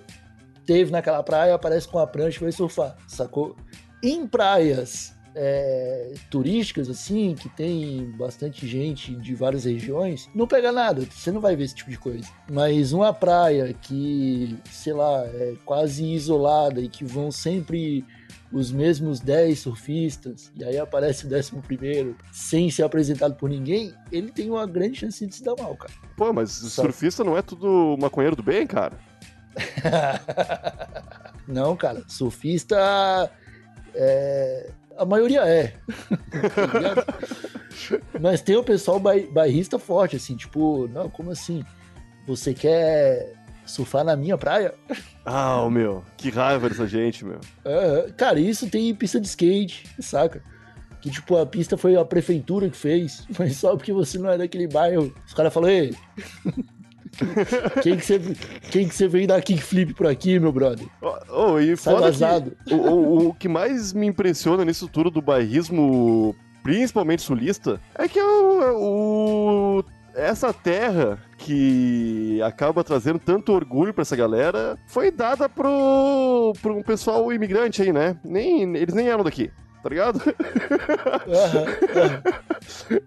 teve 0.64 0.92
naquela 0.92 1.20
praia, 1.20 1.52
aparece 1.52 1.88
com 1.88 1.98
a 1.98 2.06
prancha 2.06 2.38
e 2.38 2.42
vai 2.44 2.52
surfar, 2.52 2.96
sacou? 3.08 3.56
Em 4.00 4.24
praias 4.24 5.16
é, 5.34 6.14
turísticas, 6.30 6.88
assim, 6.88 7.34
que 7.34 7.48
tem 7.48 8.12
bastante 8.16 8.68
gente 8.68 9.16
de 9.16 9.34
várias 9.34 9.64
regiões, 9.64 10.30
não 10.32 10.46
pega 10.46 10.70
nada, 10.70 11.04
você 11.10 11.32
não 11.32 11.40
vai 11.40 11.56
ver 11.56 11.64
esse 11.64 11.74
tipo 11.74 11.90
de 11.90 11.98
coisa. 11.98 12.28
Mas 12.48 12.92
uma 12.92 13.12
praia 13.12 13.72
que, 13.72 14.56
sei 14.70 14.92
lá, 14.92 15.24
é 15.24 15.54
quase 15.64 16.04
isolada 16.04 16.80
e 16.80 16.88
que 16.88 17.04
vão 17.04 17.32
sempre 17.32 18.04
os 18.52 18.72
mesmos 18.72 19.20
10 19.20 19.58
surfistas, 19.58 20.50
e 20.56 20.64
aí 20.64 20.78
aparece 20.78 21.26
o 21.26 21.28
décimo 21.28 21.62
primeiro, 21.62 22.16
sem 22.32 22.70
ser 22.70 22.82
apresentado 22.82 23.34
por 23.34 23.48
ninguém, 23.48 23.94
ele 24.10 24.30
tem 24.30 24.50
uma 24.50 24.66
grande 24.66 25.00
chance 25.00 25.26
de 25.26 25.34
se 25.34 25.44
dar 25.44 25.54
mal, 25.58 25.76
cara. 25.76 25.92
Pô, 26.16 26.32
mas 26.32 26.50
surfista 26.50 27.22
não 27.22 27.36
é 27.36 27.42
tudo 27.42 27.96
maconheiro 28.00 28.36
do 28.36 28.42
bem, 28.42 28.66
cara? 28.66 28.98
não, 31.46 31.76
cara, 31.76 32.02
surfista. 32.08 33.30
É... 33.94 34.70
A 34.96 35.04
maioria 35.04 35.42
é. 35.46 35.74
Mas 38.20 38.42
tem 38.42 38.56
o 38.56 38.64
pessoal 38.64 38.98
bairrista 38.98 39.78
forte, 39.78 40.16
assim, 40.16 40.34
tipo, 40.34 40.88
não, 40.88 41.08
como 41.08 41.30
assim? 41.30 41.64
Você 42.26 42.52
quer 42.52 43.37
surfar 43.68 44.04
na 44.04 44.16
minha 44.16 44.36
praia? 44.36 44.74
Ah, 45.24 45.68
meu, 45.70 46.02
que 46.16 46.30
raiva 46.30 46.68
dessa 46.68 46.86
gente, 46.86 47.24
meu. 47.24 47.40
É, 47.64 48.10
cara, 48.16 48.40
isso 48.40 48.68
tem 48.68 48.94
pista 48.94 49.20
de 49.20 49.26
skate, 49.26 49.86
saca? 50.00 50.42
Que, 51.00 51.10
tipo, 51.10 51.36
a 51.36 51.46
pista 51.46 51.76
foi 51.76 51.96
a 51.96 52.04
prefeitura 52.04 52.68
que 52.68 52.76
fez, 52.76 53.26
mas 53.38 53.56
só 53.56 53.76
porque 53.76 53.92
você 53.92 54.18
não 54.18 54.30
é 54.30 54.38
daquele 54.38 54.66
bairro. 54.66 55.14
Os 55.26 55.34
caras 55.34 55.52
falaram, 55.52 55.74
ei, 55.74 55.94
quem 57.82 57.96
que 57.96 58.04
você 58.04 58.20
quem 58.70 58.88
que 58.88 58.94
você 58.94 59.08
veio 59.08 59.26
dar 59.26 59.42
kickflip 59.42 59.94
por 59.94 60.06
aqui, 60.06 60.38
meu 60.38 60.52
brother? 60.52 60.86
Oh, 61.00 61.18
oh 61.28 61.60
e 61.60 61.76
Sai 61.76 61.94
vazado. 61.94 62.56
Que, 62.66 62.74
o, 62.74 62.78
o, 62.78 63.28
o, 63.28 63.34
que 63.34 63.48
mais 63.48 63.92
me 63.92 64.06
impressiona 64.06 64.64
nisso 64.64 64.88
tudo 64.88 65.10
do 65.10 65.22
bairrismo, 65.22 66.34
principalmente 66.62 67.22
sulista, 67.22 67.80
é 67.94 68.08
que 68.08 68.20
o, 68.20 69.80
o 69.80 69.84
essa 70.14 70.52
terra 70.52 71.18
que 71.38 72.42
acaba 72.42 72.84
trazendo 72.84 73.18
tanto 73.18 73.52
orgulho 73.52 73.94
para 73.94 74.02
essa 74.02 74.16
galera 74.16 74.76
foi 74.88 75.10
dada 75.10 75.48
pro, 75.48 76.52
pro 76.60 76.76
um 76.76 76.82
pessoal 76.82 77.32
imigrante 77.32 77.80
aí, 77.80 77.92
né? 77.92 78.18
Nem, 78.24 78.76
eles 78.76 78.94
nem 78.94 79.08
eram 79.08 79.24
daqui 79.24 79.50
tá 79.82 79.88
ligado? 79.88 80.16
Uhum, 81.26 81.62
uhum. 82.02 83.00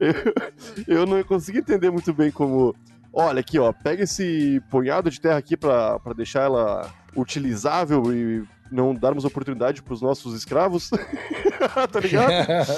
Eu, 0.88 1.00
eu, 1.00 1.06
não 1.06 1.22
consegui 1.24 1.60
entender 1.60 1.92
muito 1.92 2.14
bem 2.14 2.32
como 2.32 2.74
olha 3.14 3.42
aqui, 3.42 3.60
ó, 3.60 3.72
pega 3.74 4.04
esse 4.04 4.62
punhado 4.70 5.10
de 5.10 5.20
terra 5.20 5.38
aqui 5.38 5.58
para 5.58 6.00
deixar 6.16 6.44
ela 6.44 6.90
utilizável 7.16 8.14
e 8.14 8.44
não 8.72 8.96
darmos 8.96 9.26
oportunidade 9.26 9.84
para 9.84 9.94
os 9.94 10.02
nossos 10.02 10.34
escravos, 10.34 10.90
tá 11.92 12.00
ligado? 12.00 12.32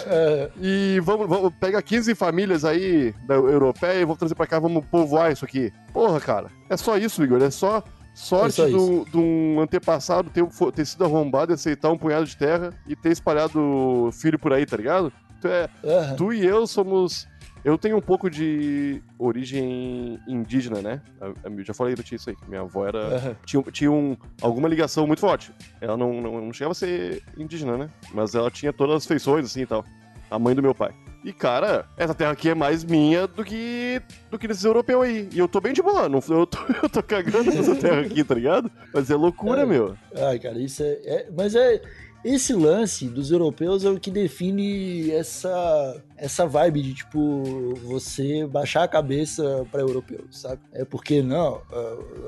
e 0.60 1.00
vamos, 1.02 1.28
vamos 1.28 1.54
pega 1.60 1.82
15 1.82 2.16
famílias 2.16 2.66
aí 2.66 3.14
da 3.28 3.36
europeia 3.36 4.02
e 4.02 4.06
vamos 4.06 4.18
trazer 4.18 4.36
para 4.36 4.48
cá, 4.48 4.60
vamos 4.60 4.84
povoar 4.86 5.32
isso 5.32 5.46
aqui. 5.46 5.72
Porra, 5.94 6.20
cara, 6.20 6.48
é 6.70 6.76
só 6.76 6.98
isso, 6.98 7.24
Igor, 7.24 7.42
é 7.42 7.52
só 7.52 7.84
sorte 8.14 8.62
é 8.62 8.68
de 8.68 9.18
um 9.18 9.60
antepassado 9.60 10.30
ter, 10.30 10.46
ter 10.74 10.86
sido 10.86 11.04
arrombado 11.04 11.52
e 11.52 11.56
aceitar 11.56 11.92
um 11.92 11.98
punhado 11.98 12.26
de 12.26 12.38
terra 12.38 12.72
e 12.88 12.96
ter 12.96 13.12
espalhado 13.12 14.10
filho 14.14 14.38
por 14.38 14.54
aí, 14.54 14.66
tá 14.66 14.78
ligado? 14.78 15.12
Tu, 15.42 15.48
é, 15.48 15.70
uhum. 15.84 16.16
tu 16.16 16.34
e 16.34 16.46
eu 16.46 16.66
somos 16.66 17.28
eu 17.64 17.78
tenho 17.78 17.98
um 17.98 18.02
pouco 18.02 18.30
de 18.30 19.02
origem 19.18 20.20
indígena, 20.28 20.82
né? 20.82 21.02
Eu 21.44 21.64
já 21.64 21.74
falei 21.74 21.96
pra 21.96 22.04
ti 22.04 22.16
isso 22.16 22.30
aí, 22.30 22.36
que 22.36 22.50
minha 22.50 22.62
avó 22.62 22.88
era. 22.88 23.08
Uhum. 23.08 23.36
Tinha, 23.46 23.64
tinha 23.72 23.92
um, 23.92 24.18
alguma 24.42 24.68
ligação 24.68 25.08
muito 25.08 25.20
forte. 25.20 25.52
Ela 25.80 25.96
não, 25.96 26.22
não, 26.22 26.42
não 26.42 26.54
chegava 26.54 26.74
a 26.74 26.76
ser 26.76 27.24
indígena, 27.38 27.78
né? 27.78 27.90
Mas 28.14 28.36
ela 28.36 28.52
tinha 28.52 28.74
todas 28.74 28.98
as 28.98 29.06
feições, 29.06 29.46
assim 29.46 29.62
e 29.62 29.66
tal. 29.66 29.86
A 30.30 30.38
mãe 30.38 30.54
do 30.54 30.62
meu 30.62 30.76
pai. 30.76 30.94
E, 31.24 31.32
cara, 31.32 31.86
essa 31.96 32.14
terra 32.14 32.32
aqui 32.32 32.50
é 32.50 32.56
mais 32.56 32.84
minha 32.84 33.26
do 33.26 33.46
que 33.46 34.02
do 34.30 34.38
que 34.38 34.46
desses 34.48 34.66
europeus 34.66 35.04
aí. 35.04 35.30
E 35.32 35.40
eu 35.40 35.48
tô 35.48 35.62
bem 35.62 35.72
de 35.72 35.82
boa, 35.82 36.10
não, 36.10 36.20
eu, 36.28 36.46
tô, 36.46 36.58
eu 36.84 36.90
tô 36.90 37.02
cagando 37.02 37.50
nessa 37.50 37.76
terra 37.76 38.02
aqui, 38.02 38.24
tá 38.26 38.36
ligado? 38.36 38.70
Mas 38.94 39.10
é 39.10 39.16
loucura, 39.16 39.62
é. 39.62 39.66
meu. 39.66 39.96
Ai, 40.16 40.38
cara, 40.38 40.60
isso 40.60 40.84
é, 40.84 41.00
é. 41.06 41.30
Mas 41.36 41.56
é. 41.56 41.82
Esse 42.24 42.54
lance 42.54 43.10
dos 43.10 43.32
europeus 43.32 43.84
é 43.84 43.90
o 43.90 44.00
que 44.00 44.10
define 44.10 45.12
essa 45.12 46.02
essa 46.16 46.46
vibe 46.46 46.82
de 46.82 46.94
tipo 46.94 47.74
você 47.84 48.48
baixar 48.48 48.84
a 48.84 48.88
cabeça 48.88 49.66
para 49.70 49.82
europeu, 49.82 50.26
sabe? 50.32 50.62
É 50.72 50.86
porque 50.86 51.22
não, 51.22 51.62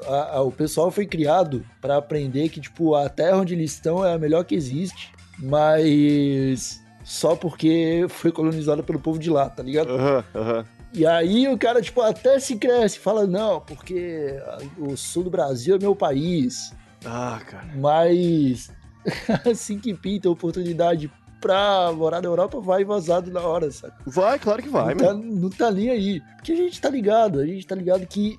a, 0.06 0.38
a, 0.38 0.42
o 0.42 0.52
pessoal 0.52 0.92
foi 0.92 1.06
criado 1.06 1.66
para 1.80 1.96
aprender 1.98 2.50
que 2.50 2.60
tipo 2.60 2.94
a 2.94 3.08
terra 3.08 3.38
onde 3.38 3.54
eles 3.54 3.72
estão 3.72 4.06
é 4.06 4.14
a 4.14 4.18
melhor 4.18 4.44
que 4.44 4.54
existe, 4.54 5.14
mas 5.40 6.84
só 7.06 7.36
porque 7.36 8.06
foi 8.10 8.32
colonizada 8.32 8.84
pelo 8.84 9.00
povo 9.00 9.18
de 9.18 9.30
lá, 9.30 9.50
tá 9.50 9.64
ligado? 9.64 9.92
Aham, 9.92 10.24
uhum, 10.34 10.42
aham. 10.42 10.58
Uhum. 10.58 10.76
E 10.96 11.06
aí 11.06 11.46
o 11.50 11.58
cara, 11.58 11.82
tipo, 11.82 12.02
até 12.02 12.40
se 12.40 12.56
cresce, 12.56 12.98
fala, 12.98 13.28
não, 13.28 13.60
porque 13.60 14.42
o 14.78 14.96
sul 14.96 15.24
do 15.24 15.30
Brasil 15.30 15.76
é 15.76 15.80
meu 15.80 15.94
país. 15.94 16.74
Ah, 17.04 17.42
cara. 17.46 17.68
Mas 17.76 18.72
assim 19.50 19.80
que 19.80 19.94
pinta 19.94 20.28
a 20.28 20.32
oportunidade 20.32 21.12
pra 21.40 21.92
morar 21.94 22.22
na 22.22 22.28
Europa, 22.28 22.60
vai 22.60 22.84
vazado 22.84 23.32
na 23.32 23.42
hora, 23.42 23.70
sabe? 23.72 23.94
Vai, 24.06 24.40
claro 24.40 24.64
que 24.64 24.70
vai, 24.70 24.96
não 24.96 25.06
tá, 25.06 25.14
não 25.14 25.50
tá 25.50 25.72
nem 25.72 25.90
aí. 25.90 26.22
Porque 26.38 26.52
a 26.52 26.56
gente 26.56 26.82
tá 26.82 26.90
ligado, 26.90 27.40
a 27.40 27.46
gente 27.46 27.68
tá 27.68 27.76
ligado 27.76 28.06
que 28.08 28.38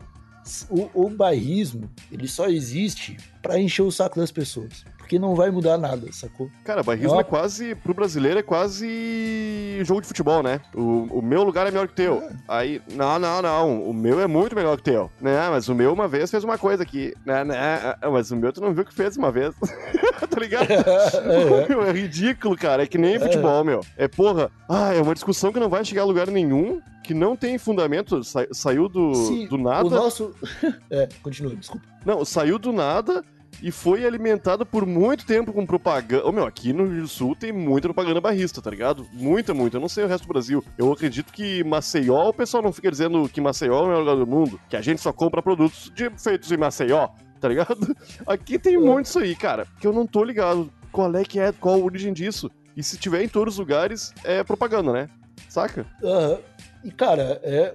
o, 0.68 1.06
o 1.06 1.10
bairrismo, 1.10 1.90
ele 2.10 2.26
só 2.26 2.48
existe 2.48 3.16
para 3.42 3.60
encher 3.60 3.82
o 3.82 3.92
saco 3.92 4.18
das 4.18 4.32
pessoas 4.32 4.84
porque 5.06 5.20
não 5.20 5.36
vai 5.36 5.52
mudar 5.52 5.78
nada, 5.78 6.08
sacou? 6.10 6.50
Cara, 6.64 6.82
barrismo 6.82 7.20
é 7.20 7.22
quase, 7.22 7.76
pro 7.76 7.94
brasileiro, 7.94 8.40
é 8.40 8.42
quase 8.42 9.80
jogo 9.84 10.00
de 10.00 10.08
futebol, 10.08 10.42
né? 10.42 10.60
O, 10.74 11.18
o 11.18 11.22
meu 11.22 11.44
lugar 11.44 11.64
é 11.64 11.70
melhor 11.70 11.86
que 11.86 11.92
o 11.92 11.96
teu. 11.96 12.22
É. 12.22 12.32
Aí, 12.48 12.82
não, 12.92 13.16
não, 13.16 13.40
não, 13.40 13.82
o 13.84 13.94
meu 13.94 14.20
é 14.20 14.26
muito 14.26 14.56
melhor 14.56 14.74
que 14.74 14.80
o 14.80 14.92
teu. 14.92 15.10
Né, 15.20 15.48
mas 15.48 15.68
o 15.68 15.76
meu 15.76 15.92
uma 15.92 16.08
vez 16.08 16.28
fez 16.28 16.42
uma 16.42 16.58
coisa 16.58 16.82
aqui. 16.82 17.14
Né, 17.24 17.44
né, 17.44 17.94
é, 18.02 18.08
mas 18.08 18.32
o 18.32 18.36
meu 18.36 18.52
tu 18.52 18.60
não 18.60 18.74
viu 18.74 18.84
que 18.84 18.92
fez 18.92 19.16
uma 19.16 19.30
vez. 19.30 19.54
tá 20.28 20.40
ligado? 20.40 20.68
É, 20.72 20.74
é. 20.74 21.88
é 21.88 21.92
ridículo, 21.92 22.56
cara. 22.56 22.82
É 22.82 22.86
que 22.86 22.98
nem 22.98 23.16
futebol, 23.20 23.62
meu. 23.62 23.82
É 23.96 24.08
porra, 24.08 24.50
ah, 24.68 24.92
é 24.92 25.00
uma 25.00 25.14
discussão 25.14 25.52
que 25.52 25.60
não 25.60 25.68
vai 25.68 25.84
chegar 25.84 26.02
a 26.02 26.06
lugar 26.06 26.26
nenhum 26.26 26.82
que 27.04 27.14
não 27.14 27.36
tem 27.36 27.56
fundamento, 27.56 28.24
sa 28.24 28.44
saiu 28.50 28.88
do, 28.88 29.14
Sim, 29.14 29.46
do 29.46 29.56
nada. 29.56 29.86
O 29.86 29.90
nosso. 29.90 30.34
é, 30.90 31.08
continua, 31.22 31.54
desculpa. 31.54 31.86
Não, 32.04 32.24
saiu 32.24 32.58
do 32.58 32.72
nada 32.72 33.24
e 33.62 33.70
foi 33.70 34.06
alimentado 34.06 34.66
por 34.66 34.86
muito 34.86 35.26
tempo 35.26 35.52
com 35.52 35.64
propaganda. 35.64 36.24
Ô, 36.24 36.28
oh, 36.28 36.32
meu, 36.32 36.44
aqui 36.44 36.72
no 36.72 36.86
Rio 36.86 37.02
do 37.02 37.08
Sul 37.08 37.34
tem 37.34 37.52
muita 37.52 37.88
propaganda 37.88 38.20
barrista, 38.20 38.60
tá 38.60 38.70
ligado? 38.70 39.06
Muita, 39.12 39.54
muita. 39.54 39.76
Eu 39.76 39.80
não 39.80 39.88
sei 39.88 40.04
o 40.04 40.06
resto 40.06 40.24
do 40.24 40.32
Brasil. 40.32 40.64
Eu 40.76 40.92
acredito 40.92 41.32
que 41.32 41.64
Maceió, 41.64 42.28
o 42.28 42.34
pessoal 42.34 42.62
não 42.62 42.72
fica 42.72 42.90
dizendo 42.90 43.28
que 43.28 43.40
Maceió 43.40 43.78
é 43.78 43.82
o 43.82 43.86
melhor 43.86 44.00
lugar 44.00 44.16
do 44.16 44.26
mundo, 44.26 44.60
que 44.68 44.76
a 44.76 44.80
gente 44.80 45.00
só 45.00 45.12
compra 45.12 45.42
produtos 45.42 45.90
de, 45.94 46.10
feitos 46.10 46.50
em 46.52 46.56
Maceió, 46.56 47.08
tá 47.40 47.48
ligado? 47.48 47.96
Aqui 48.26 48.58
tem 48.58 48.78
muito 48.78 49.06
isso 49.06 49.18
aí, 49.18 49.34
cara, 49.34 49.66
que 49.80 49.86
eu 49.86 49.92
não 49.92 50.06
tô 50.06 50.22
ligado. 50.22 50.70
Qual 50.92 51.14
é 51.14 51.24
que 51.24 51.38
é, 51.38 51.52
qual 51.52 51.74
a 51.74 51.84
origem 51.84 52.12
disso? 52.12 52.50
E 52.76 52.82
se 52.82 52.98
tiver 52.98 53.22
em 53.22 53.28
todos 53.28 53.54
os 53.54 53.58
lugares, 53.58 54.12
é 54.22 54.44
propaganda, 54.44 54.92
né? 54.92 55.08
Saca? 55.48 55.86
Uhum. 56.02 56.38
E, 56.84 56.90
cara, 56.90 57.40
é 57.42 57.74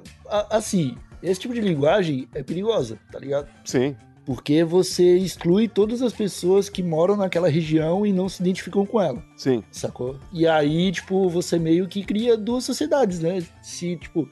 assim, 0.49 0.95
esse 1.21 1.41
tipo 1.41 1.53
de 1.53 1.61
linguagem 1.61 2.27
é 2.33 2.41
perigosa, 2.41 2.97
tá 3.11 3.19
ligado? 3.19 3.47
Sim. 3.65 3.95
Porque 4.25 4.63
você 4.63 5.17
exclui 5.17 5.67
todas 5.67 6.01
as 6.01 6.13
pessoas 6.13 6.69
que 6.69 6.83
moram 6.83 7.17
naquela 7.17 7.49
região 7.49 8.05
e 8.05 8.13
não 8.13 8.29
se 8.29 8.41
identificam 8.41 8.85
com 8.85 9.01
ela. 9.01 9.23
Sim. 9.35 9.63
Sacou? 9.71 10.19
E 10.31 10.47
aí, 10.47 10.91
tipo, 10.91 11.27
você 11.27 11.57
meio 11.57 11.87
que 11.87 12.03
cria 12.03 12.37
duas 12.37 12.63
sociedades, 12.63 13.19
né? 13.19 13.43
Se, 13.61 13.97
tipo, 13.97 14.29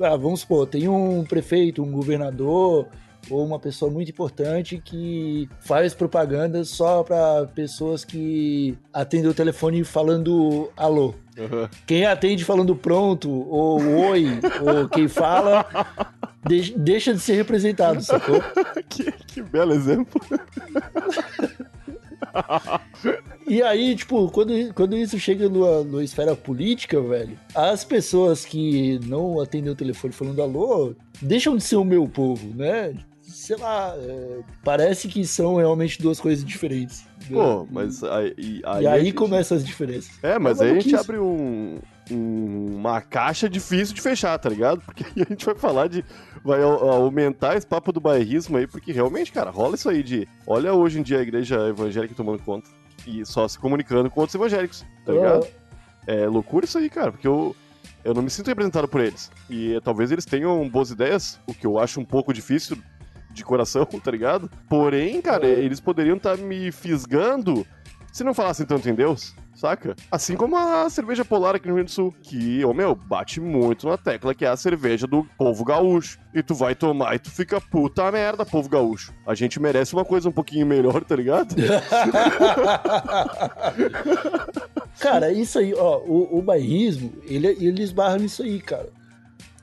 ah, 0.00 0.16
vamos 0.16 0.40
supor, 0.40 0.66
tem 0.66 0.88
um 0.88 1.24
prefeito, 1.24 1.82
um 1.82 1.90
governador 1.90 2.88
ou 3.30 3.44
uma 3.44 3.58
pessoa 3.58 3.90
muito 3.90 4.10
importante 4.10 4.80
que 4.82 5.48
faz 5.60 5.94
propaganda 5.94 6.64
só 6.64 7.02
para 7.02 7.46
pessoas 7.54 8.04
que 8.04 8.76
atendem 8.92 9.30
o 9.30 9.34
telefone 9.34 9.84
falando 9.84 10.70
alô. 10.76 11.14
Uhum. 11.36 11.68
Quem 11.86 12.04
atende 12.06 12.44
falando 12.44 12.74
pronto, 12.74 13.30
ou 13.30 13.80
oi, 14.10 14.26
ou 14.62 14.88
quem 14.88 15.08
fala, 15.08 15.66
deixa 16.76 17.12
de 17.14 17.20
ser 17.20 17.34
representado, 17.34 18.00
sacou? 18.02 18.42
que, 18.88 19.10
que 19.12 19.42
belo 19.42 19.72
exemplo. 19.72 20.20
e 23.46 23.62
aí, 23.62 23.96
tipo, 23.96 24.30
quando, 24.30 24.52
quando 24.74 24.96
isso 24.96 25.18
chega 25.18 25.48
numa, 25.48 25.82
numa 25.82 26.04
esfera 26.04 26.36
política, 26.36 27.00
velho, 27.00 27.38
as 27.54 27.84
pessoas 27.84 28.44
que 28.44 28.98
não 29.06 29.40
atendem 29.40 29.72
o 29.72 29.76
telefone 29.76 30.12
falando 30.12 30.42
alô, 30.42 30.94
deixam 31.20 31.56
de 31.56 31.64
ser 31.64 31.76
o 31.76 31.84
meu 31.84 32.06
povo, 32.08 32.54
né? 32.54 32.94
sei 33.28 33.56
lá, 33.56 33.94
é, 33.96 34.40
parece 34.64 35.06
que 35.06 35.26
são 35.26 35.56
realmente 35.56 36.00
duas 36.00 36.18
coisas 36.18 36.44
diferentes. 36.44 37.04
Né? 37.28 37.36
Pô, 37.36 37.66
mas 37.70 38.02
aí. 38.02 38.34
aí 38.64 38.82
e 38.82 38.86
aí 38.86 39.04
gente... 39.06 39.14
começam 39.14 39.56
as 39.56 39.64
diferenças. 39.64 40.12
É, 40.22 40.38
mas 40.38 40.60
é 40.60 40.64
aí 40.64 40.70
a 40.76 40.80
gente 40.80 40.96
abre 40.96 41.18
um, 41.18 41.78
um, 42.10 42.76
uma 42.76 43.00
caixa 43.00 43.48
difícil 43.48 43.94
de 43.94 44.00
fechar, 44.00 44.38
tá 44.38 44.48
ligado? 44.48 44.80
Porque 44.80 45.04
aí 45.04 45.22
a 45.22 45.28
gente 45.30 45.44
vai 45.44 45.54
falar 45.54 45.88
de. 45.88 46.04
Vai 46.44 46.62
aumentar 46.62 47.56
esse 47.56 47.66
papo 47.66 47.92
do 47.92 48.00
bairrismo 48.00 48.56
aí, 48.56 48.66
porque 48.66 48.92
realmente, 48.92 49.32
cara, 49.32 49.50
rola 49.50 49.74
isso 49.74 49.88
aí 49.88 50.02
de. 50.02 50.26
Olha 50.46 50.72
hoje 50.72 50.98
em 50.98 51.02
dia 51.02 51.18
a 51.18 51.22
igreja 51.22 51.68
evangélica 51.68 52.14
tomando 52.14 52.42
conta 52.42 52.68
e 53.06 53.24
só 53.26 53.46
se 53.48 53.58
comunicando 53.58 54.10
com 54.10 54.20
outros 54.20 54.34
evangélicos, 54.34 54.84
tá 55.04 55.12
ligado? 55.12 55.46
É 56.06 56.26
loucura 56.26 56.64
isso 56.64 56.78
aí, 56.78 56.88
cara, 56.88 57.12
porque 57.12 57.26
eu, 57.26 57.54
eu 58.04 58.14
não 58.14 58.22
me 58.22 58.30
sinto 58.30 58.46
representado 58.48 58.88
por 58.88 59.00
eles. 59.00 59.30
E 59.50 59.78
talvez 59.82 60.10
eles 60.10 60.24
tenham 60.24 60.66
boas 60.68 60.90
ideias, 60.90 61.38
o 61.46 61.52
que 61.52 61.66
eu 61.66 61.78
acho 61.78 62.00
um 62.00 62.04
pouco 62.04 62.32
difícil 62.32 62.78
de 63.30 63.44
coração, 63.44 63.84
tá 64.02 64.10
ligado? 64.10 64.50
Porém, 64.68 65.20
cara, 65.20 65.46
É. 65.46 65.50
eles 65.50 65.80
poderiam 65.80 66.16
estar 66.16 66.36
me 66.38 66.72
fisgando 66.72 67.66
se 68.12 68.24
não 68.24 68.34
falassem 68.34 68.66
tanto 68.66 68.88
em 68.88 68.94
Deus, 68.94 69.34
saca? 69.54 69.94
Assim 70.10 70.36
como 70.36 70.56
a 70.56 70.88
cerveja 70.90 71.24
polar 71.24 71.54
aqui 71.54 71.66
no 71.66 71.74
Rio 71.74 71.84
Grande 71.84 71.92
do 71.92 71.94
Sul, 71.94 72.14
que, 72.22 72.64
ô 72.64 72.72
meu, 72.72 72.94
bate 72.94 73.40
muito 73.40 73.88
na 73.88 73.96
tecla 73.96 74.34
que 74.34 74.44
é 74.44 74.48
a 74.48 74.56
cerveja 74.56 75.06
do 75.06 75.24
povo 75.36 75.64
gaúcho. 75.64 76.18
E 76.34 76.42
tu 76.42 76.54
vai 76.54 76.74
tomar 76.74 77.14
e 77.14 77.18
tu 77.18 77.30
fica 77.30 77.60
puta 77.60 78.10
merda, 78.10 78.44
povo 78.46 78.68
gaúcho. 78.68 79.12
A 79.26 79.34
gente 79.34 79.60
merece 79.60 79.94
uma 79.94 80.04
coisa 80.04 80.28
um 80.28 80.32
pouquinho 80.32 80.66
melhor, 80.66 81.04
tá 81.04 81.16
ligado? 81.16 81.54
Cara, 84.98 85.30
isso 85.32 85.58
aí, 85.58 85.72
ó, 85.74 85.98
o, 85.98 86.38
o 86.38 86.42
bairrismo, 86.42 87.12
ele, 87.24 87.46
ele 87.46 87.82
esbarra 87.82 88.18
nisso 88.18 88.42
aí, 88.42 88.60
cara. 88.60 88.88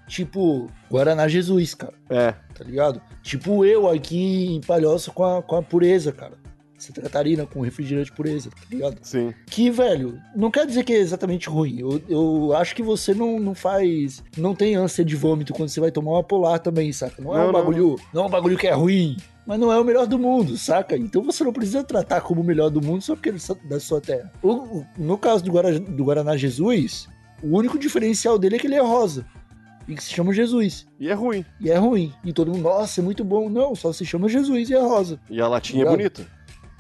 Tipo, 0.08 0.70
Guaraná 0.90 1.28
Jesus, 1.28 1.74
cara, 1.74 1.94
É, 2.10 2.32
tá 2.54 2.64
ligado? 2.64 3.02
Tipo 3.24 3.66
eu 3.66 3.90
aqui 3.90 4.56
em 4.56 4.62
Palhoça 4.62 5.12
com 5.12 5.24
a, 5.26 5.42
com 5.42 5.56
a 5.58 5.64
pureza, 5.64 6.12
cara. 6.12 6.34
Santa 6.78 7.02
Catarina 7.02 7.46
com 7.46 7.62
refrigerante 7.62 8.12
pureza, 8.12 8.50
tá 8.50 8.58
ligado? 8.70 8.98
sim. 9.02 9.34
Que, 9.48 9.70
velho, 9.72 10.20
não 10.36 10.52
quer 10.52 10.66
dizer 10.68 10.84
que 10.84 10.94
é 10.94 10.98
exatamente 10.98 11.48
ruim. 11.50 11.80
Eu, 11.80 12.02
eu 12.10 12.54
acho 12.56 12.76
que 12.76 12.84
você 12.84 13.14
não, 13.14 13.40
não 13.40 13.56
faz. 13.56 14.22
Não 14.38 14.54
tem 14.54 14.76
ânsia 14.76 15.04
de 15.06 15.16
vômito 15.16 15.54
quando 15.54 15.70
você 15.70 15.80
vai 15.80 15.90
tomar 15.92 16.12
uma 16.12 16.24
polar 16.24 16.60
também, 16.60 16.92
saca? 16.92 17.22
Não 17.22 17.34
é 17.34 17.38
Não, 17.38 17.44
um 17.44 17.48
não. 17.48 17.54
bagulho. 17.54 17.96
Não 18.14 18.24
é 18.24 18.28
um 18.28 18.30
bagulho 18.30 18.58
que 18.58 18.68
é 18.68 18.74
ruim. 18.74 19.16
Mas 19.48 19.60
não 19.60 19.72
é 19.72 19.80
o 19.80 19.84
melhor 19.86 20.08
do 20.08 20.18
mundo, 20.20 20.58
saca? 20.58 20.98
Então 20.98 21.22
você 21.24 21.44
não 21.44 21.54
precisa 21.54 21.84
tratar 21.84 22.20
como 22.22 22.42
o 22.42 22.44
melhor 22.44 22.70
do 22.70 22.82
mundo 22.82 23.02
só 23.04 23.16
porque 23.16 23.30
ele 23.30 23.38
é 23.38 23.68
da 23.70 23.80
sua 23.80 24.02
terra. 24.02 24.32
O- 24.42 24.50
o- 24.80 24.86
no 24.98 25.18
caso 25.18 25.44
do, 25.44 25.52
Guara- 25.52 25.80
do 25.80 26.04
Guaraná 26.04 26.36
Jesus, 26.36 27.08
o 27.44 27.56
único 27.58 27.78
diferencial 27.80 28.38
dele 28.40 28.56
é 28.56 28.60
que 28.60 28.66
ele 28.68 28.76
é 28.76 28.82
rosa. 28.82 29.26
E 29.88 29.94
que 29.94 30.04
se 30.04 30.12
chama 30.12 30.34
Jesus. 30.34 30.88
E 31.00 31.08
é 31.10 31.14
ruim. 31.14 31.46
E 31.62 31.70
é 31.70 31.78
ruim. 31.78 32.12
E 32.24 32.34
todo 32.34 32.52
mundo, 32.52 32.64
nossa, 32.64 33.02
é 33.02 33.04
muito 33.04 33.24
bom. 33.24 33.48
Não, 33.48 33.76
só 33.76 33.94
se 33.94 34.04
chama 34.04 34.28
Jesus 34.28 34.72
e 34.72 34.74
é 34.74 34.80
rosa. 34.82 35.20
E 35.30 35.40
a 35.40 35.48
latinha 35.48 35.84
é 35.84 35.88
Obrigado. 35.88 36.16
bonita. 36.24 36.36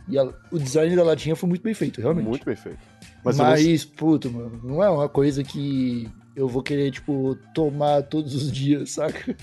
E 0.07 0.17
a- 0.19 0.29
o 0.51 0.59
design 0.59 0.95
da 0.95 1.03
latinha 1.03 1.35
foi 1.35 1.49
muito 1.49 1.61
bem 1.63 1.73
feito, 1.73 1.99
realmente. 2.01 2.27
Muito 2.27 2.45
bem 2.45 2.55
feito. 2.55 2.79
Mas, 3.23 3.37
Mas, 3.37 3.85
não- 3.85 3.95
puto, 3.95 4.31
mano, 4.31 4.59
não 4.63 4.83
é 4.83 4.89
uma 4.89 5.09
coisa 5.09 5.43
que 5.43 6.07
eu 6.35 6.47
vou 6.47 6.61
querer, 6.61 6.91
tipo, 6.91 7.35
tomar 7.53 8.03
todos 8.03 8.35
os 8.35 8.51
dias, 8.51 8.91
saca? 8.91 9.35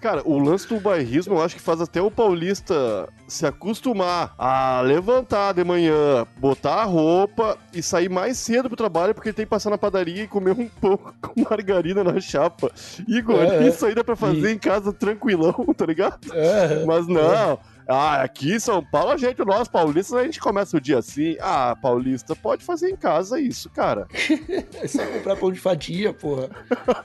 Cara, 0.00 0.22
o 0.26 0.38
lance 0.38 0.66
do 0.66 0.80
bairrismo 0.80 1.34
eu 1.34 1.42
acho 1.42 1.54
que 1.54 1.60
faz 1.60 1.80
até 1.80 2.00
o 2.02 2.10
paulista 2.10 3.06
se 3.28 3.46
acostumar 3.46 4.34
a 4.38 4.80
levantar 4.80 5.52
de 5.52 5.62
manhã, 5.62 6.26
botar 6.38 6.76
a 6.76 6.84
roupa 6.84 7.56
e 7.72 7.82
sair 7.82 8.08
mais 8.08 8.38
cedo 8.38 8.68
pro 8.68 8.76
trabalho 8.76 9.14
porque 9.14 9.28
ele 9.28 9.36
tem 9.36 9.44
que 9.44 9.50
passar 9.50 9.68
na 9.70 9.76
padaria 9.78 10.24
e 10.24 10.26
comer 10.28 10.52
um 10.52 10.66
pão 10.68 10.98
com 11.20 11.42
margarina 11.48 12.02
na 12.02 12.18
chapa. 12.18 12.70
Igor, 13.06 13.42
É, 13.42 13.64
é. 13.64 13.68
isso 13.68 13.84
aí 13.86 13.94
dá 13.94 14.02
pra 14.02 14.16
fazer 14.16 14.52
em 14.52 14.58
casa 14.58 14.90
tranquilão, 14.92 15.52
tá 15.76 15.84
ligado? 15.86 16.18
É, 16.32 16.84
Mas 16.86 17.06
não. 17.06 17.58
Ah, 17.92 18.22
aqui 18.22 18.54
em 18.54 18.58
São 18.60 18.84
Paulo, 18.84 19.10
a 19.10 19.16
gente, 19.16 19.44
nós 19.44 19.66
paulistas, 19.66 20.16
a 20.16 20.22
gente 20.22 20.38
começa 20.38 20.76
o 20.76 20.80
dia 20.80 20.98
assim. 20.98 21.36
Ah, 21.40 21.76
paulista, 21.80 22.36
pode 22.36 22.64
fazer 22.64 22.88
em 22.88 22.96
casa 22.96 23.40
isso, 23.40 23.68
cara. 23.70 24.06
é 24.80 24.86
só 24.86 25.04
comprar 25.06 25.34
pão 25.36 25.50
de 25.50 25.58
fatia, 25.58 26.12
porra. 26.12 26.48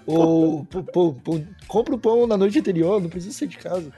Ou 0.05 0.63
pô, 0.65 0.83
pô, 0.83 1.13
pô, 1.13 1.41
compra 1.67 1.95
o 1.95 1.97
pão 1.97 2.27
na 2.27 2.37
noite 2.37 2.59
anterior, 2.59 3.01
não 3.01 3.09
precisa 3.09 3.35
ser 3.35 3.47
de 3.47 3.57
casa. 3.57 3.91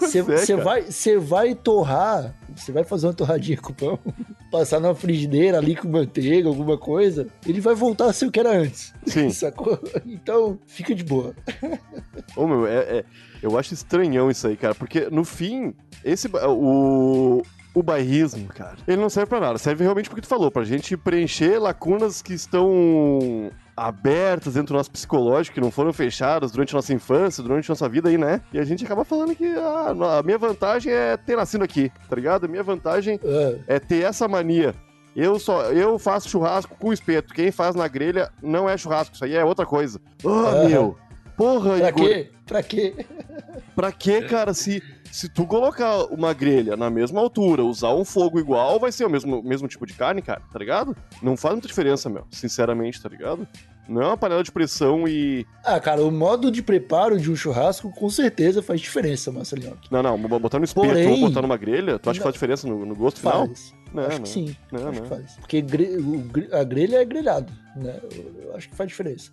Você 0.00 0.56
vai, 0.56 0.84
vai 1.20 1.54
torrar, 1.54 2.34
você 2.54 2.70
vai 2.70 2.84
fazer 2.84 3.06
uma 3.06 3.14
torradinha 3.14 3.56
com 3.56 3.72
o 3.72 3.74
pão, 3.74 3.98
passar 4.52 4.80
na 4.80 4.94
frigideira 4.94 5.56
ali 5.58 5.74
com 5.74 5.88
manteiga, 5.88 6.48
alguma 6.48 6.76
coisa, 6.76 7.26
ele 7.46 7.60
vai 7.60 7.74
voltar 7.74 8.06
a 8.06 8.12
ser 8.12 8.26
o 8.26 8.30
que 8.30 8.40
era 8.40 8.50
antes. 8.56 8.92
Sim. 9.06 9.30
Sacou? 9.32 9.78
Então, 10.04 10.58
fica 10.66 10.94
de 10.94 11.02
boa. 11.02 11.34
Ô, 12.36 12.46
meu, 12.46 12.66
é, 12.66 12.98
é- 12.98 13.04
eu 13.44 13.58
acho 13.58 13.74
estranhão 13.74 14.30
isso 14.30 14.46
aí, 14.46 14.56
cara, 14.56 14.74
porque 14.74 15.08
no 15.10 15.24
fim, 15.24 15.74
esse 16.04 16.28
o 16.46 17.42
o 17.74 17.82
bairrismo, 17.82 18.46
cara, 18.46 18.76
ele 18.86 19.02
não 19.02 19.10
serve 19.10 19.28
pra 19.28 19.40
nada, 19.40 19.58
serve 19.58 19.82
realmente 19.82 20.08
porque 20.08 20.22
tu 20.22 20.28
falou, 20.28 20.48
pra 20.48 20.62
gente 20.62 20.96
preencher 20.96 21.58
lacunas 21.58 22.22
que 22.22 22.32
estão 22.32 23.50
abertas 23.76 24.54
dentro 24.54 24.72
do 24.74 24.76
nosso 24.76 24.92
psicológico, 24.92 25.54
que 25.56 25.60
não 25.60 25.72
foram 25.72 25.92
fechadas 25.92 26.52
durante 26.52 26.72
a 26.72 26.78
nossa 26.78 26.92
infância, 26.94 27.42
durante 27.42 27.68
a 27.68 27.72
nossa 27.72 27.88
vida 27.88 28.08
aí, 28.08 28.16
né? 28.16 28.40
E 28.52 28.60
a 28.60 28.64
gente 28.64 28.84
acaba 28.84 29.04
falando 29.04 29.34
que 29.34 29.46
ah, 29.56 30.18
a 30.18 30.22
minha 30.22 30.38
vantagem 30.38 30.92
é 30.92 31.16
ter 31.16 31.36
nascido 31.36 31.64
aqui, 31.64 31.90
tá 32.08 32.14
ligado? 32.14 32.44
A 32.44 32.48
minha 32.48 32.62
vantagem 32.62 33.18
É, 33.24 33.58
é 33.66 33.78
ter 33.80 34.04
essa 34.04 34.28
mania. 34.28 34.72
Eu 35.16 35.38
só, 35.38 35.70
eu 35.72 35.96
faço 35.98 36.28
churrasco 36.28 36.76
com 36.76 36.92
espeto. 36.92 37.34
Quem 37.34 37.50
faz 37.52 37.74
na 37.76 37.86
grelha 37.86 38.30
não 38.42 38.68
é 38.68 38.76
churrasco, 38.76 39.14
isso 39.14 39.24
aí 39.24 39.34
é 39.34 39.44
outra 39.44 39.64
coisa. 39.66 40.00
Ah, 40.24 40.28
Aham. 40.28 40.68
meu. 40.68 40.96
Porra, 41.36 41.76
pra 41.78 41.88
Igor. 41.88 42.06
quê? 42.08 42.30
Pra 42.46 42.62
quê? 42.62 42.94
Pra 43.74 43.92
quê, 43.92 44.22
cara? 44.22 44.54
Se, 44.54 44.82
se 45.10 45.28
tu 45.28 45.46
colocar 45.46 46.04
uma 46.06 46.32
grelha 46.32 46.76
na 46.76 46.88
mesma 46.90 47.20
altura, 47.20 47.64
usar 47.64 47.92
um 47.94 48.04
fogo 48.04 48.38
igual, 48.38 48.78
vai 48.78 48.92
ser 48.92 49.04
o 49.04 49.10
mesmo, 49.10 49.42
mesmo 49.42 49.66
tipo 49.66 49.86
de 49.86 49.94
carne, 49.94 50.22
cara, 50.22 50.42
tá 50.52 50.58
ligado? 50.58 50.96
Não 51.22 51.36
faz 51.36 51.54
muita 51.54 51.66
diferença, 51.68 52.08
meu. 52.08 52.24
Sinceramente, 52.30 53.02
tá 53.02 53.08
ligado? 53.08 53.48
Não 53.88 54.00
é 54.00 54.06
uma 54.06 54.16
panela 54.16 54.42
de 54.42 54.50
pressão 54.50 55.06
e. 55.06 55.46
Ah, 55.62 55.78
cara, 55.78 56.02
o 56.02 56.10
modo 56.10 56.50
de 56.50 56.62
preparo 56.62 57.18
de 57.20 57.30
um 57.30 57.36
churrasco 57.36 57.90
com 57.92 58.08
certeza 58.08 58.62
faz 58.62 58.80
diferença, 58.80 59.30
Marcelinho. 59.30 59.76
Não, 59.90 60.02
não, 60.02 60.18
botar 60.18 60.58
no 60.58 60.64
espeto 60.64 60.86
Porém- 60.86 61.08
ou 61.22 61.28
botar 61.28 61.42
numa 61.42 61.56
grelha, 61.56 61.98
tu 61.98 62.08
acha 62.08 62.18
que 62.18 62.22
faz 62.22 62.32
diferença 62.32 62.66
no, 62.66 62.86
no 62.86 62.94
gosto 62.94 63.20
final? 63.20 63.46
Faz. 63.46 63.74
Não, 63.92 64.02
acho 64.04 64.16
não. 64.16 64.22
que 64.22 64.28
sim. 64.28 64.56
Não, 64.72 64.88
acho 64.88 65.02
que 65.02 65.08
faz. 65.08 65.36
Porque 65.36 65.64
a 66.52 66.64
grelha 66.64 66.96
é 66.96 67.04
grelhado, 67.04 67.52
né? 67.76 68.00
Eu, 68.42 68.56
acho 68.56 68.68
que 68.70 68.74
faz 68.74 68.88
diferença. 68.88 69.30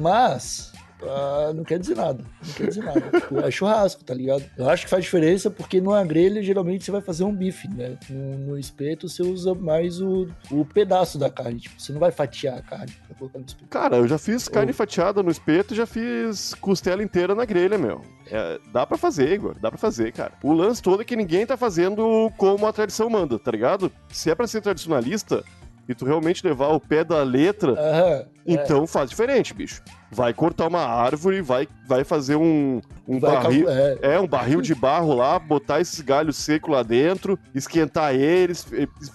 Mas. 0.00 0.72
Ah, 1.08 1.52
não 1.54 1.64
quer 1.64 1.78
dizer 1.78 1.96
nada. 1.96 2.24
Não 2.46 2.52
quer 2.54 2.68
dizer 2.68 2.84
nada. 2.84 3.00
tipo, 3.00 3.40
é 3.40 3.50
churrasco, 3.50 4.04
tá 4.04 4.14
ligado? 4.14 4.44
Eu 4.56 4.68
acho 4.68 4.84
que 4.84 4.90
faz 4.90 5.04
diferença 5.04 5.50
porque 5.50 5.80
numa 5.80 6.04
grelha, 6.04 6.42
geralmente, 6.42 6.84
você 6.84 6.90
vai 6.90 7.00
fazer 7.00 7.24
um 7.24 7.34
bife, 7.34 7.68
né? 7.68 7.96
No, 8.08 8.38
no 8.38 8.58
espeto, 8.58 9.08
você 9.08 9.22
usa 9.22 9.54
mais 9.54 10.00
o, 10.00 10.28
o 10.50 10.64
pedaço 10.64 11.18
da 11.18 11.30
carne. 11.30 11.60
Tipo, 11.60 11.80
você 11.80 11.92
não 11.92 12.00
vai 12.00 12.10
fatiar 12.10 12.58
a 12.58 12.62
carne 12.62 12.92
pra 13.06 13.16
colocar 13.16 13.38
no 13.38 13.44
espeto. 13.44 13.68
Cara, 13.68 13.96
eu 13.96 14.08
já 14.08 14.18
fiz 14.18 14.48
carne 14.48 14.72
fatiada 14.72 15.22
no 15.22 15.30
espeto 15.30 15.74
e 15.74 15.76
já 15.76 15.86
fiz 15.86 16.54
costela 16.54 17.02
inteira 17.02 17.34
na 17.34 17.44
grelha, 17.44 17.78
meu. 17.78 18.02
É, 18.30 18.58
dá 18.72 18.86
pra 18.86 18.96
fazer, 18.96 19.32
Igor, 19.32 19.56
dá 19.60 19.70
pra 19.70 19.78
fazer, 19.78 20.12
cara. 20.12 20.32
O 20.42 20.52
lance 20.52 20.82
todo 20.82 21.02
é 21.02 21.04
que 21.04 21.16
ninguém 21.16 21.46
tá 21.46 21.56
fazendo 21.56 22.30
como 22.36 22.66
a 22.66 22.72
tradição 22.72 23.10
manda, 23.10 23.38
tá 23.38 23.50
ligado? 23.50 23.92
Se 24.08 24.30
é 24.30 24.34
pra 24.34 24.46
ser 24.46 24.60
tradicionalista 24.62 25.44
e 25.88 25.94
tu 25.94 26.04
realmente 26.04 26.46
levar 26.46 26.68
o 26.68 26.80
pé 26.80 27.04
da 27.04 27.22
letra, 27.22 27.72
Aham. 27.72 28.24
então 28.46 28.86
faz 28.86 29.10
diferente, 29.10 29.52
bicho. 29.52 29.82
Vai 30.10 30.32
cortar 30.32 30.68
uma 30.68 30.80
árvore, 30.86 31.40
vai, 31.42 31.66
vai 31.88 32.04
fazer 32.04 32.36
um, 32.36 32.80
um 33.06 33.18
vai 33.18 33.32
barril. 33.32 33.68
é, 33.68 33.98
É, 34.00 34.20
um 34.20 34.26
barril 34.26 34.60
de 34.62 34.74
barro 34.74 35.14
lá, 35.14 35.38
botar 35.38 35.80
esses 35.80 36.00
galhos 36.00 36.36
secos 36.36 36.70
lá 36.72 36.82
dentro, 36.82 37.38
esquentar 37.54 38.14
eles, 38.14 38.66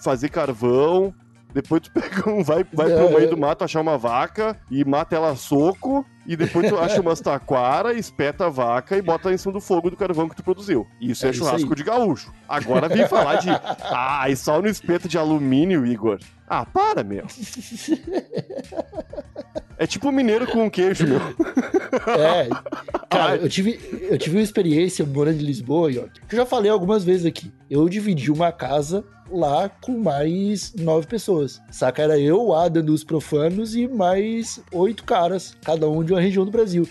fazer 0.02 0.28
carvão. 0.28 1.12
Depois 1.52 1.82
tu 1.82 1.90
pega 1.98 2.30
um, 2.30 2.44
vai, 2.44 2.64
vai 2.72 2.86
pro 2.94 3.08
É. 3.08 3.14
meio 3.16 3.30
do 3.30 3.36
mato 3.36 3.64
achar 3.64 3.80
uma 3.80 3.98
vaca 3.98 4.56
e 4.70 4.84
mata 4.84 5.16
ela 5.16 5.30
a 5.30 5.36
soco. 5.36 6.04
E 6.26 6.36
depois 6.36 6.68
tu 6.68 6.76
acha 6.78 7.00
umas 7.00 7.20
taquara, 7.20 7.92
espeta 7.94 8.46
a 8.46 8.48
vaca 8.50 8.96
e 8.96 9.02
bota 9.02 9.32
em 9.32 9.38
cima 9.38 9.52
do 9.54 9.60
fogo 9.60 9.90
do 9.90 9.96
carvão 9.96 10.28
que 10.28 10.36
tu 10.36 10.42
produziu. 10.44 10.86
Isso 11.00 11.24
é, 11.24 11.28
É 11.28 11.30
isso 11.32 11.40
churrasco 11.44 11.70
aí. 11.70 11.74
de 11.76 11.82
gaúcho. 11.82 12.32
Agora 12.48 12.88
vem 12.88 13.06
falar 13.08 13.36
de. 13.36 13.48
Ah, 13.50 14.26
e 14.28 14.36
só 14.36 14.60
no 14.60 14.68
espeto 14.68 15.08
de 15.08 15.16
alumínio, 15.18 15.84
Igor. 15.86 16.18
Ah, 16.46 16.64
para, 16.66 17.02
meu. 17.02 17.24
É 19.78 19.86
tipo 19.86 20.12
mineiro 20.12 20.46
com 20.46 20.70
queijo, 20.70 21.06
meu. 21.06 21.20
É, 22.18 22.48
cara, 23.08 23.36
eu 23.36 23.48
tive, 23.48 23.80
eu 24.10 24.18
tive 24.18 24.36
uma 24.36 24.42
experiência 24.42 25.04
morando 25.06 25.40
em 25.40 25.44
Lisboa, 25.44 25.90
York, 25.90 26.20
que 26.28 26.34
eu 26.34 26.38
já 26.40 26.44
falei 26.46 26.70
algumas 26.70 27.02
vezes 27.02 27.24
aqui. 27.24 27.50
Eu 27.68 27.88
dividi 27.88 28.30
uma 28.30 28.52
casa 28.52 29.02
lá 29.30 29.68
com 29.68 29.98
mais 29.98 30.74
nove 30.74 31.06
pessoas. 31.06 31.60
Saca? 31.70 32.02
Era 32.02 32.18
eu, 32.18 32.46
o 32.46 32.54
Adam 32.54 32.84
dos 32.84 33.04
profanos 33.04 33.74
e 33.74 33.86
mais 33.86 34.60
oito 34.72 35.04
caras, 35.04 35.56
cada 35.64 35.88
um 35.88 36.02
de 36.02 36.12
uma 36.12 36.20
região 36.20 36.44
do 36.44 36.50
Brasil. 36.50 36.88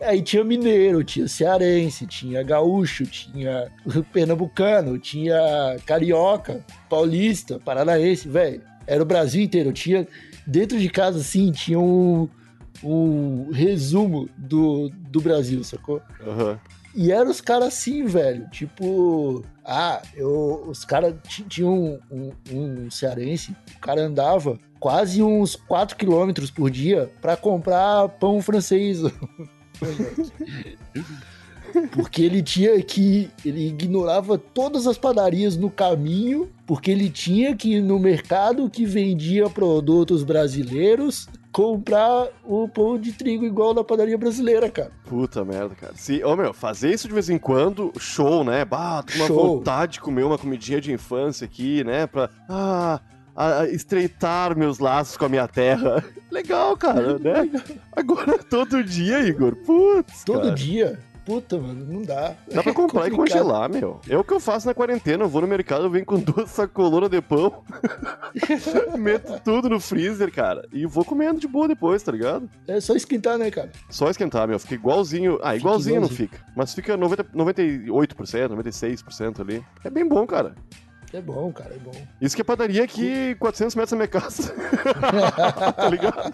Aí 0.00 0.20
tinha 0.20 0.44
mineiro, 0.44 1.02
tinha 1.02 1.26
cearense, 1.26 2.06
tinha 2.06 2.42
gaúcho, 2.42 3.06
tinha 3.06 3.72
pernambucano, 4.12 4.98
tinha 4.98 5.76
carioca, 5.86 6.64
paulista, 6.88 7.58
paranaense, 7.58 8.28
velho. 8.28 8.60
Era 8.86 9.02
o 9.02 9.06
Brasil 9.06 9.42
inteiro. 9.42 9.72
Tinha 9.72 10.06
dentro 10.46 10.78
de 10.78 10.90
casa 10.90 11.20
assim, 11.20 11.50
tinha 11.50 11.80
um 11.80 12.28
um 12.82 13.50
resumo 13.50 14.28
do, 14.36 14.90
do 15.10 15.20
Brasil, 15.20 15.62
sacou? 15.64 16.00
Aham. 16.26 16.58
E 16.94 17.12
eram 17.12 17.30
os 17.30 17.40
caras 17.40 17.68
assim, 17.68 18.04
velho. 18.04 18.48
Tipo, 18.50 19.44
ah, 19.66 20.00
eu, 20.14 20.64
os 20.68 20.84
caras 20.84 21.14
ti- 21.26 21.44
tinham 21.48 22.00
um, 22.10 22.32
um, 22.50 22.84
um 22.84 22.90
cearense, 22.90 23.54
o 23.76 23.80
cara 23.80 24.00
andava 24.00 24.58
quase 24.78 25.22
uns 25.22 25.56
4 25.56 25.96
quilômetros 25.96 26.50
por 26.50 26.70
dia 26.70 27.10
pra 27.20 27.36
comprar 27.36 28.08
pão 28.10 28.40
francês. 28.40 29.00
Porque 31.92 32.22
ele 32.22 32.42
tinha 32.42 32.80
que. 32.82 33.30
Ele 33.44 33.68
ignorava 33.68 34.38
todas 34.38 34.86
as 34.86 34.96
padarias 34.96 35.56
no 35.56 35.68
caminho, 35.70 36.48
porque 36.64 36.90
ele 36.90 37.10
tinha 37.10 37.54
que 37.54 37.74
ir 37.74 37.82
no 37.82 37.98
mercado 37.98 38.70
que 38.70 38.86
vendia 38.86 39.50
produtos 39.50 40.22
brasileiros 40.22 41.28
comprar 41.56 42.28
o 42.44 42.68
pão 42.68 42.98
de 42.98 43.12
trigo 43.12 43.42
igual 43.42 43.72
na 43.72 43.82
padaria 43.82 44.18
brasileira, 44.18 44.68
cara. 44.68 44.90
Puta 45.06 45.42
merda, 45.42 45.74
cara. 45.74 45.94
Se, 45.96 46.22
ô 46.22 46.36
meu, 46.36 46.52
fazer 46.52 46.92
isso 46.92 47.08
de 47.08 47.14
vez 47.14 47.30
em 47.30 47.38
quando, 47.38 47.90
show, 47.98 48.44
né? 48.44 48.62
Bah, 48.62 49.02
tô 49.02 49.14
com 49.14 49.18
uma 49.20 49.26
Show. 49.26 49.56
vontade 49.56 49.92
de 49.94 50.00
comer 50.02 50.24
uma 50.24 50.36
comidinha 50.36 50.82
de 50.82 50.92
infância 50.92 51.46
aqui, 51.46 51.82
né? 51.82 52.06
Pra 52.06 52.28
ah, 52.46 53.00
a 53.34 53.66
estreitar 53.68 54.54
meus 54.54 54.78
laços 54.78 55.16
com 55.16 55.24
a 55.24 55.30
minha 55.30 55.48
terra. 55.48 56.04
Legal, 56.30 56.76
cara, 56.76 57.18
né? 57.18 57.50
Agora 57.90 58.36
todo 58.36 58.84
dia, 58.84 59.20
Igor. 59.20 59.56
Putz, 59.56 60.24
Todo 60.24 60.42
cara. 60.42 60.54
dia. 60.54 60.98
Puta, 61.26 61.58
mano, 61.58 61.84
não 61.84 62.02
dá. 62.02 62.34
Dá 62.52 62.62
pra 62.62 62.70
É 62.70 62.74
comprar 62.74 63.08
e 63.08 63.10
complicado. 63.10 63.42
congelar, 63.42 63.68
meu. 63.68 64.00
É 64.08 64.16
o 64.16 64.22
que 64.22 64.32
eu 64.32 64.38
faço 64.40 64.64
na 64.66 64.72
quarentena. 64.72 65.24
Eu 65.24 65.28
vou 65.28 65.42
no 65.42 65.48
mercado, 65.48 65.84
eu 65.84 65.90
venho 65.90 66.06
com 66.06 66.18
duas 66.22 66.48
sacolonas 66.50 67.10
de 67.10 67.20
pão, 67.20 67.64
meto 68.96 69.40
tudo 69.44 69.68
no 69.68 69.80
freezer, 69.80 70.32
cara, 70.32 70.66
e 70.72 70.86
vou 70.86 71.04
comendo 71.04 71.40
de 71.40 71.48
boa 71.48 71.66
depois, 71.66 72.00
tá 72.02 72.12
ligado? 72.12 72.48
É 72.68 72.80
só 72.80 72.94
esquentar, 72.94 73.36
né, 73.38 73.50
cara? 73.50 73.70
Só 73.90 74.08
esquentar, 74.08 74.46
meu. 74.46 74.58
Fica 74.60 74.74
igualzinho. 74.74 75.34
Ah, 75.42 75.48
Fica 75.52 75.56
igualzinho 75.56 76.00
não 76.00 76.06
igualzinho. 76.06 76.28
fica. 76.30 76.44
Mas 76.56 76.72
fica 76.74 76.96
90, 76.96 77.24
98%, 77.24 78.48
96% 78.56 79.40
ali. 79.40 79.64
É 79.84 79.90
bem 79.90 80.06
bom, 80.08 80.24
cara. 80.26 80.54
É 81.12 81.20
bom, 81.20 81.52
cara, 81.52 81.74
é 81.74 81.78
bom. 81.78 81.92
Isso 82.20 82.36
que 82.36 82.42
é 82.42 82.44
padaria 82.44 82.84
aqui 82.84 83.34
400 83.40 83.74
metros 83.74 83.90
da 83.90 83.96
minha 83.96 84.08
casa. 84.08 84.52
tá 85.72 85.88
ligado? 85.88 86.32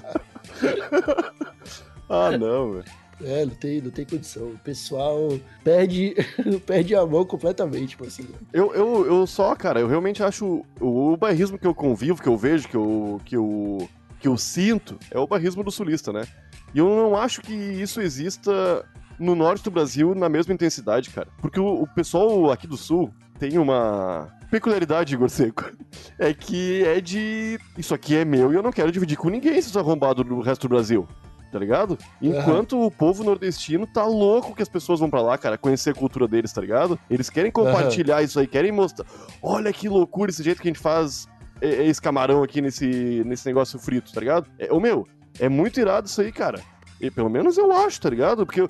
ah, 2.08 2.36
não, 2.38 2.72
velho. 2.72 2.84
É, 3.24 3.44
não 3.44 3.54
tem, 3.54 3.80
não 3.80 3.90
tem 3.90 4.04
condição. 4.04 4.48
O 4.48 4.58
pessoal 4.58 5.38
perde, 5.62 6.14
perde 6.66 6.94
a 6.94 7.06
mão 7.06 7.24
completamente, 7.24 7.88
tipo 7.88 8.06
assim. 8.06 8.26
Eu, 8.52 8.74
eu, 8.74 9.06
eu 9.06 9.26
só, 9.26 9.54
cara, 9.54 9.80
eu 9.80 9.88
realmente 9.88 10.22
acho. 10.22 10.64
O, 10.80 11.12
o 11.12 11.16
bairrismo 11.16 11.58
que 11.58 11.66
eu 11.66 11.74
convivo, 11.74 12.22
que 12.22 12.28
eu 12.28 12.36
vejo, 12.36 12.68
que 12.68 12.76
eu, 12.76 13.20
que 13.24 13.36
eu, 13.36 13.88
que 14.20 14.28
eu 14.28 14.36
sinto, 14.36 14.98
é 15.10 15.18
o 15.18 15.26
bairrismo 15.26 15.62
do 15.62 15.70
sulista, 15.70 16.12
né? 16.12 16.26
E 16.74 16.78
eu 16.78 16.88
não 16.88 17.16
acho 17.16 17.42
que 17.42 17.52
isso 17.52 18.00
exista 18.00 18.84
no 19.18 19.34
norte 19.34 19.64
do 19.64 19.70
Brasil 19.70 20.14
na 20.14 20.28
mesma 20.28 20.54
intensidade, 20.54 21.10
cara. 21.10 21.28
Porque 21.40 21.60
o, 21.60 21.82
o 21.82 21.86
pessoal 21.86 22.50
aqui 22.50 22.66
do 22.66 22.76
sul 22.76 23.12
tem 23.38 23.58
uma 23.58 24.28
peculiaridade, 24.50 25.14
Igor 25.14 25.28
Seco. 25.28 25.72
É 26.18 26.32
que 26.34 26.84
é 26.84 27.00
de. 27.00 27.58
Isso 27.76 27.94
aqui 27.94 28.16
é 28.16 28.24
meu 28.24 28.52
e 28.52 28.54
eu 28.54 28.62
não 28.62 28.70
quero 28.70 28.92
dividir 28.92 29.16
com 29.16 29.28
ninguém 29.28 29.56
esses 29.56 29.76
arrombados 29.76 30.24
do 30.24 30.40
resto 30.40 30.62
do 30.62 30.68
Brasil. 30.68 31.08
Tá 31.52 31.58
ligado? 31.58 31.98
Enquanto 32.20 32.80
o 32.80 32.90
povo 32.90 33.22
nordestino 33.22 33.86
tá 33.86 34.06
louco 34.06 34.54
que 34.56 34.62
as 34.62 34.70
pessoas 34.70 35.00
vão 35.00 35.10
pra 35.10 35.20
lá, 35.20 35.36
cara, 35.36 35.58
conhecer 35.58 35.90
a 35.90 35.94
cultura 35.94 36.26
deles, 36.26 36.50
tá 36.50 36.62
ligado? 36.62 36.98
Eles 37.10 37.28
querem 37.28 37.52
compartilhar 37.52 38.22
isso 38.22 38.40
aí, 38.40 38.46
querem 38.46 38.72
mostrar. 38.72 39.06
Olha 39.42 39.70
que 39.70 39.86
loucura 39.86 40.30
esse 40.30 40.42
jeito 40.42 40.62
que 40.62 40.68
a 40.68 40.70
gente 40.70 40.80
faz 40.80 41.28
esse 41.60 42.00
camarão 42.00 42.42
aqui 42.42 42.62
nesse, 42.62 43.22
nesse 43.26 43.46
negócio 43.46 43.78
frito, 43.78 44.12
tá 44.12 44.20
ligado? 44.20 44.46
É, 44.58 44.72
ô 44.72 44.80
meu, 44.80 45.06
é 45.38 45.48
muito 45.48 45.78
irado 45.78 46.08
isso 46.08 46.20
aí, 46.22 46.32
cara. 46.32 46.60
E 47.02 47.10
pelo 47.10 47.28
menos 47.28 47.58
eu 47.58 47.72
acho, 47.72 48.00
tá 48.00 48.08
ligado? 48.08 48.46
Porque 48.46 48.60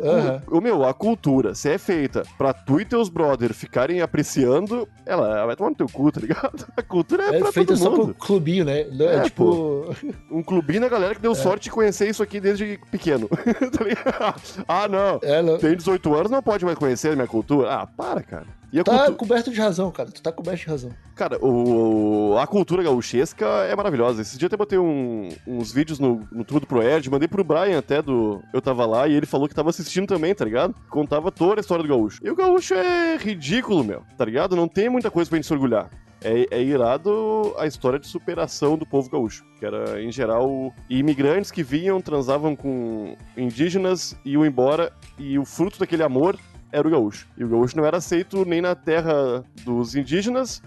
Aham. 0.00 0.42
o, 0.50 0.56
o 0.58 0.60
meu, 0.60 0.84
a 0.84 0.94
cultura, 0.94 1.54
se 1.54 1.68
é 1.68 1.76
feita 1.76 2.22
pra 2.38 2.52
tu 2.54 2.80
e 2.80 2.84
teus 2.84 3.10
brother 3.10 3.52
ficarem 3.52 4.00
apreciando, 4.00 4.88
ela, 5.04 5.44
vai 5.44 5.54
tomar 5.54 5.68
no 5.70 5.76
teu 5.76 5.86
cu, 5.88 6.10
tá 6.10 6.20
ligado? 6.20 6.66
A 6.76 6.82
cultura 6.82 7.24
é, 7.24 7.36
É 7.36 7.38
pra 7.40 7.52
feita 7.52 7.74
todo 7.74 7.82
só 7.82 7.90
mundo. 7.90 8.14
pro 8.14 8.26
clubinho, 8.26 8.64
né? 8.64 8.84
Não 8.90 9.06
É, 9.06 9.16
É, 9.16 9.20
tipo. 9.24 9.94
Um 10.30 10.42
clubinho 10.42 10.80
da 10.80 10.88
galera 10.88 11.12
que 11.14 11.20
É. 11.20 11.22
deu 11.22 11.34
sorte 11.34 11.64
de 11.64 11.70
conhecer 11.70 12.08
isso 12.08 12.22
aqui 12.22 12.40
desde 12.40 12.80
pequeno. 12.90 13.28
Tá 13.76 13.84
ligado? 13.84 14.64
ah, 14.66 14.88
não. 14.88 15.20
É, 15.22 15.42
não- 15.42 15.58
Tem 15.58 15.76
18 15.76 16.14
anos, 16.14 16.30
não 16.30 16.42
pode 16.42 16.64
mais 16.64 16.78
conhecer 16.78 17.12
a 17.12 17.14
minha 17.16 17.28
cultura. 17.28 17.70
Ah, 17.70 17.86
para, 17.86 18.22
cara. 18.22 18.46
Tá 18.82 18.92
cultura. 18.92 19.16
coberto 19.16 19.50
de 19.52 19.60
razão, 19.60 19.90
cara. 19.90 20.10
Tu 20.10 20.20
tá 20.22 20.32
coberto 20.32 20.60
de 20.62 20.66
razão. 20.66 20.90
Cara, 21.14 21.38
o, 21.44 22.36
a 22.38 22.46
cultura 22.46 22.82
gauchesca 22.82 23.46
é 23.70 23.76
maravilhosa. 23.76 24.22
Esse 24.22 24.36
dia 24.36 24.46
eu 24.46 24.48
até 24.48 24.56
botei 24.56 24.78
um- 24.78 25.28
uns 25.46 25.70
vídeos 25.72 26.00
no, 26.00 26.26
no 26.32 26.44
Tudo 26.44 26.66
Pro 26.66 26.82
Erd, 26.82 27.08
mandei 27.10 27.28
pro 27.28 27.44
Brian 27.44 27.78
até 27.78 28.02
do. 28.02 28.42
Eu 28.52 28.60
tava 28.60 28.84
lá 28.86 29.06
e 29.06 29.12
ele 29.12 29.26
falou 29.26 29.46
que 29.48 29.54
tava 29.54 29.70
assistindo 29.70 30.06
também, 30.08 30.34
tá 30.34 30.44
ligado? 30.44 30.74
Contava 30.90 31.30
toda 31.30 31.60
a 31.60 31.62
história 31.62 31.82
do 31.84 31.88
gaúcho. 31.88 32.20
E 32.24 32.30
o 32.30 32.34
gaúcho 32.34 32.74
é 32.74 33.16
ridículo, 33.16 33.84
meu, 33.84 34.02
tá 34.18 34.24
ligado? 34.24 34.56
Não 34.56 34.66
tem 34.66 34.88
muita 34.88 35.10
coisa 35.10 35.28
pra 35.28 35.36
gente 35.36 35.46
se 35.46 35.52
orgulhar. 35.52 35.88
É, 36.26 36.46
é 36.58 36.62
irado 36.62 37.54
a 37.58 37.66
história 37.66 37.98
de 37.98 38.06
superação 38.06 38.78
do 38.78 38.86
povo 38.86 39.10
gaúcho, 39.10 39.44
que 39.58 39.66
era, 39.66 40.02
em 40.02 40.10
geral, 40.10 40.72
imigrantes 40.88 41.50
que 41.50 41.62
vinham, 41.62 42.00
transavam 42.00 42.56
com 42.56 43.14
indígenas, 43.36 44.16
iam 44.24 44.44
embora, 44.46 44.90
e 45.18 45.38
o 45.38 45.44
fruto 45.44 45.78
daquele 45.78 46.02
amor 46.02 46.38
era 46.74 46.86
o 46.86 46.90
gaúcho. 46.90 47.26
E 47.38 47.44
o 47.44 47.48
gaúcho 47.48 47.76
não 47.76 47.86
era 47.86 47.98
aceito 47.98 48.44
nem 48.44 48.60
na 48.60 48.74
terra 48.74 49.44
dos 49.64 49.94
indígenas 49.94 50.62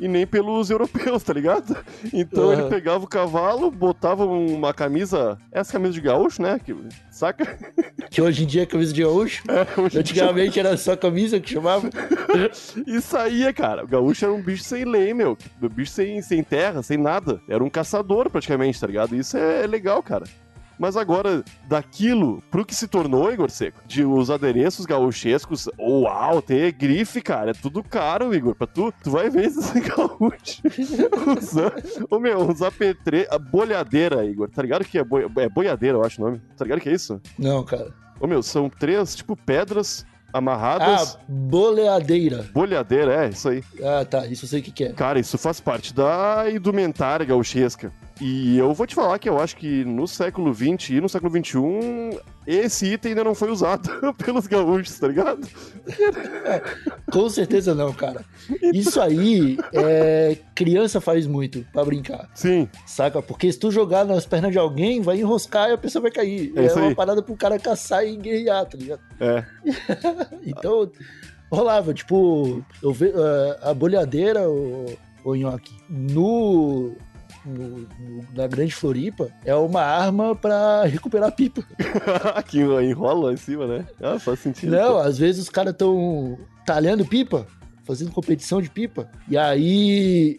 e 0.00 0.06
nem 0.06 0.24
pelos 0.24 0.70
europeus, 0.70 1.24
tá 1.24 1.32
ligado? 1.32 1.76
Então 2.14 2.52
ele 2.52 2.62
Aham. 2.62 2.70
pegava 2.70 3.04
o 3.04 3.08
cavalo, 3.08 3.68
botava 3.68 4.24
uma 4.24 4.72
camisa, 4.72 5.36
essa 5.50 5.72
camisa 5.72 5.92
de 5.92 6.00
gaúcho, 6.00 6.40
né? 6.40 6.60
Que, 6.64 6.72
saca? 7.10 7.58
Que 8.08 8.22
hoje 8.22 8.44
em 8.44 8.46
dia 8.46 8.62
é 8.62 8.66
camisa 8.66 8.92
de 8.92 9.02
gaúcho. 9.02 9.42
Hoje 9.76 9.98
em 9.98 10.02
dia- 10.02 10.22
Antigamente 10.24 10.58
era 10.60 10.76
só 10.76 10.96
camisa 10.96 11.40
que 11.40 11.50
chamava. 11.50 11.88
E 12.86 13.00
saía, 13.00 13.52
cara. 13.52 13.84
O 13.84 13.88
gaúcho 13.88 14.24
era 14.24 14.32
um 14.34 14.40
bicho 14.42 14.62
sem 14.62 14.84
lei, 14.84 15.12
meu. 15.12 15.36
Um 15.60 15.68
bicho 15.68 15.90
sem, 15.92 16.22
sem 16.22 16.42
terra, 16.44 16.82
sem 16.82 16.96
nada. 16.96 17.40
Era 17.48 17.62
um 17.64 17.68
caçador, 17.70 18.30
praticamente, 18.30 18.78
tá 18.80 18.86
ligado? 18.86 19.16
Isso 19.16 19.36
é, 19.36 19.64
é 19.64 19.66
legal, 19.66 20.02
cara. 20.02 20.24
Mas 20.78 20.96
agora, 20.96 21.42
daquilo 21.66 22.42
pro 22.50 22.64
que 22.64 22.74
se 22.74 22.86
tornou, 22.86 23.32
Igor 23.32 23.50
Seco, 23.50 23.80
de 23.86 24.04
os 24.04 24.30
adereços 24.30 24.86
gauchescos, 24.86 25.68
uau, 25.78 26.40
ter 26.40 26.72
grife, 26.72 27.20
cara, 27.20 27.50
é 27.50 27.54
tudo 27.54 27.82
caro, 27.82 28.34
Igor. 28.34 28.54
Pra 28.54 28.66
tu, 28.66 28.92
tu 29.02 29.10
vai 29.10 29.28
ver 29.28 29.46
esses 29.46 29.70
gaúchos 29.82 30.62
usando, 31.36 32.06
ô 32.10 32.18
meu, 32.18 32.40
uns 32.42 32.60
AP3, 32.60 33.26
a 33.30 33.38
bolhadeira, 33.38 34.24
Igor, 34.24 34.48
tá 34.48 34.62
ligado 34.62 34.84
que 34.84 34.98
é, 34.98 35.04
boi, 35.04 35.26
é 35.38 35.48
boiadeira, 35.48 35.98
eu 35.98 36.04
acho 36.04 36.22
o 36.22 36.24
nome. 36.26 36.40
Tá 36.56 36.64
ligado 36.64 36.80
que 36.80 36.88
é 36.88 36.92
isso? 36.92 37.20
Não, 37.38 37.64
cara. 37.64 37.92
Ô 38.20 38.26
meu, 38.26 38.42
são 38.42 38.68
três, 38.68 39.14
tipo, 39.14 39.36
pedras 39.36 40.04
amarradas, 40.32 41.16
Ah, 41.16 41.20
boleadeira. 41.28 42.44
bolhadeira, 42.52 43.24
é, 43.24 43.28
isso 43.30 43.48
aí. 43.48 43.62
Ah, 43.82 44.04
tá. 44.04 44.26
Isso 44.26 44.44
eu 44.44 44.48
sei 44.48 44.60
o 44.60 44.62
que, 44.62 44.70
que 44.70 44.84
é. 44.84 44.92
Cara, 44.92 45.18
isso 45.18 45.38
faz 45.38 45.60
parte 45.60 45.94
da 45.94 46.44
indumentária 46.52 47.24
gauchesca. 47.24 47.92
E 48.20 48.58
eu 48.58 48.74
vou 48.74 48.86
te 48.86 48.94
falar 48.96 49.18
que 49.18 49.28
eu 49.28 49.38
acho 49.38 49.56
que 49.56 49.84
no 49.84 50.06
século 50.08 50.52
XX 50.52 50.90
e 50.90 51.00
no 51.00 51.08
século 51.08 51.30
XXI, 51.30 52.18
esse 52.46 52.86
item 52.86 53.10
ainda 53.12 53.22
não 53.24 53.34
foi 53.34 53.50
usado 53.50 53.88
pelos 54.18 54.46
gaúchos, 54.48 54.98
tá 54.98 55.06
ligado? 55.08 55.46
Com 57.12 57.28
certeza 57.30 57.74
não, 57.74 57.92
cara. 57.92 58.24
Isso 58.74 59.00
aí, 59.00 59.56
é, 59.72 60.36
criança 60.54 61.00
faz 61.00 61.26
muito 61.26 61.64
pra 61.72 61.84
brincar, 61.84 62.28
Sim, 62.34 62.68
saca? 62.86 63.22
Porque 63.22 63.50
se 63.52 63.58
tu 63.58 63.70
jogar 63.70 64.04
nas 64.04 64.26
pernas 64.26 64.50
de 64.52 64.58
alguém, 64.58 65.00
vai 65.00 65.18
enroscar 65.20 65.70
e 65.70 65.72
a 65.74 65.78
pessoa 65.78 66.02
vai 66.02 66.10
cair. 66.10 66.52
É 66.56 66.66
É, 66.66 66.72
uma 66.74 66.88
aí. 66.88 66.94
parada 66.94 67.22
pro 67.22 67.36
cara 67.36 67.58
caçar 67.58 68.04
e 68.06 68.16
guerrear, 68.16 68.66
tá 68.66 68.76
ligado? 68.76 69.00
é. 69.20 69.44
Então, 70.44 70.90
rolava, 71.50 71.92
tipo, 71.94 72.64
eu 72.82 72.92
ve, 72.92 73.08
eh, 73.14 73.58
a 73.62 73.72
bolhadeira, 73.74 74.48
o, 74.48 74.86
o 75.24 75.34
nhoque, 75.34 75.72
no, 75.88 76.94
no- 77.44 77.78
no- 77.78 78.24
na 78.34 78.46
Grande 78.46 78.74
Floripa, 78.74 79.28
é 79.44 79.54
uma 79.54 79.82
arma 79.82 80.34
pra 80.36 80.84
recuperar 80.84 81.32
pipa. 81.32 81.62
que 82.46 82.58
enrola 82.60 83.26
lá 83.26 83.32
em 83.32 83.36
cima, 83.36 83.66
né? 83.66 83.86
Ah, 84.02 84.18
faz 84.18 84.40
sentido. 84.40 84.70
Não, 84.76 84.92
pô. 84.94 84.98
às 84.98 85.18
vezes 85.18 85.42
os 85.42 85.48
caras 85.48 85.74
tão 85.76 86.38
talhando 86.66 87.04
pipa, 87.04 87.46
fazendo 87.84 88.10
competição 88.12 88.60
de 88.60 88.68
pipa, 88.70 89.08
e 89.28 89.36
aí. 89.36 90.38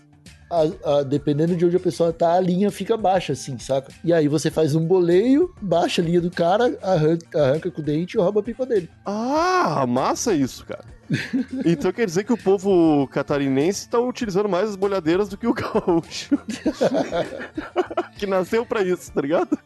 a- 0.52 0.98
a- 0.98 1.04
dependendo 1.04 1.56
de 1.56 1.64
onde 1.64 1.76
a 1.76 1.80
pessoa 1.80 2.12
tá, 2.12 2.34
a 2.34 2.40
linha 2.40 2.72
fica 2.72 2.98
baixa, 2.98 3.34
assim, 3.34 3.60
saca? 3.60 3.92
E 4.04 4.12
aí 4.12 4.28
você 4.28 4.50
faz 4.50 4.74
um 4.74 4.84
boleio, 4.84 5.54
baixa 5.62 6.02
a 6.02 6.06
linha 6.06 6.20
do 6.20 6.32
cara, 6.32 6.76
arranca, 6.82 7.40
arranca 7.44 7.70
com 7.70 7.82
o 7.82 7.84
dente 7.84 8.18
e 8.18 8.20
rouba 8.20 8.40
a 8.40 8.44
pipa 8.44 8.66
dele. 8.66 8.90
Ah, 9.06 9.86
massa 9.88 10.34
isso, 10.34 10.66
cara. 10.66 10.84
Então 11.66 11.92
quer 11.92 12.06
dizer 12.06 12.24
que 12.24 12.32
o 12.34 12.38
povo 12.38 13.08
catarinense 13.08 13.88
tá 13.90 14.00
utilizando 14.00 14.48
mais 14.48 14.70
as 14.70 14.76
bolhadeiras 14.76 15.28
do 15.30 15.38
que 15.38 15.48
o 15.48 15.54
gaúcho. 15.54 16.38
que 18.18 18.26
nasceu 18.26 18.66
pra 18.66 18.82
isso, 18.82 19.12
tá 19.12 19.22
ligado? 19.22 19.58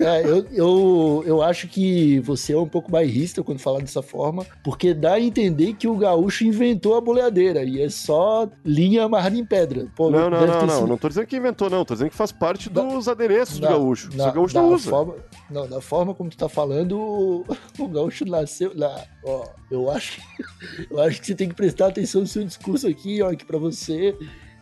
É, 0.00 0.22
eu, 0.22 0.46
eu, 0.52 1.24
eu 1.26 1.42
acho 1.42 1.68
que 1.68 2.20
você 2.20 2.52
é 2.52 2.58
um 2.58 2.68
pouco 2.68 2.90
bairrista 2.90 3.42
quando 3.42 3.58
fala 3.58 3.80
dessa 3.80 4.02
forma, 4.02 4.46
porque 4.62 4.94
dá 4.94 5.14
a 5.14 5.20
entender 5.20 5.74
que 5.74 5.88
o 5.88 5.96
gaúcho 5.96 6.44
inventou 6.44 6.96
a 6.96 7.00
boleadeira 7.00 7.62
e 7.64 7.80
é 7.82 7.88
só 7.88 8.48
linha 8.64 9.04
amarrada 9.04 9.36
em 9.36 9.44
pedra. 9.44 9.86
Pô, 9.94 10.10
Não, 10.10 10.30
não, 10.30 10.46
não, 10.46 10.66
não. 10.66 10.74
sido- 10.76 10.86
Não 10.86 10.96
tô 10.98 11.08
dizendo 11.08 11.26
que 11.26 11.36
inventou, 11.36 11.68
não. 11.68 11.84
Tô 11.84 11.94
dizendo 11.94 12.10
que 12.10 12.16
faz 12.16 12.32
parte 12.32 12.70
dos 12.70 13.08
adereços 13.08 13.58
do 13.58 13.62
na- 13.64 13.70
gaúcho. 13.72 14.10
Na- 14.16 14.28
o 14.28 14.32
gaúcho 14.32 14.54
da 14.54 14.62
não 14.62 14.72
usa. 14.74 14.90
Forma, 14.90 15.14
não, 15.50 15.68
da 15.68 15.80
forma 15.80 16.14
como 16.14 16.30
tu 16.30 16.36
tá 16.36 16.48
falando, 16.48 16.98
o, 16.98 17.44
o 17.78 17.88
gaúcho 17.88 18.24
nasceu 18.24 18.72
lá. 18.74 19.02
Ó, 19.24 19.46
eu 19.70 19.90
acho, 19.90 20.20
que- 20.20 20.85
eu 20.90 21.00
acho 21.00 21.20
que 21.20 21.26
você 21.26 21.34
tem 21.34 21.48
que 21.48 21.54
prestar 21.54 21.88
atenção 21.88 22.22
no 22.22 22.26
seu 22.26 22.44
discurso 22.44 22.86
aqui, 22.86 23.22
ó, 23.22 23.34
que 23.34 23.44
pra 23.44 23.58
você 23.58 24.16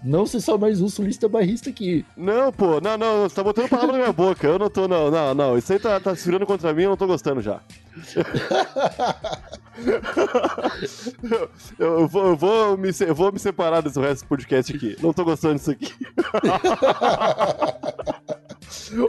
não 0.04 0.26
ser 0.26 0.40
só 0.40 0.58
mais 0.58 0.82
um 0.82 0.88
sulista 0.88 1.28
bairrista 1.28 1.70
aqui. 1.70 2.04
Não, 2.14 2.52
pô, 2.52 2.78
não, 2.78 2.98
não, 2.98 3.22
você 3.22 3.34
tá 3.34 3.42
botando 3.42 3.70
palavra 3.70 3.92
na 3.92 3.98
minha 3.98 4.12
boca. 4.12 4.46
Eu 4.46 4.58
não 4.58 4.68
tô, 4.68 4.86
não, 4.86 5.10
não, 5.10 5.34
não. 5.34 5.56
Isso 5.56 5.72
aí 5.72 5.78
tá, 5.78 5.98
tá 5.98 6.14
se 6.14 6.26
virando 6.26 6.44
contra 6.44 6.74
mim, 6.74 6.82
eu 6.82 6.90
não 6.90 6.96
tô 6.96 7.06
gostando 7.06 7.40
já. 7.40 7.62
eu, 11.78 11.78
eu 11.78 12.06
vou, 12.06 12.26
eu, 12.26 12.36
vou 12.36 12.76
me, 12.76 12.90
eu 13.00 13.14
vou 13.14 13.32
me 13.32 13.38
separar 13.38 13.80
desse 13.80 13.98
resto 13.98 14.24
do 14.24 14.28
podcast 14.28 14.76
aqui. 14.76 14.94
Não 15.00 15.14
tô 15.14 15.24
gostando 15.24 15.54
disso 15.54 15.70
aqui. 15.70 15.90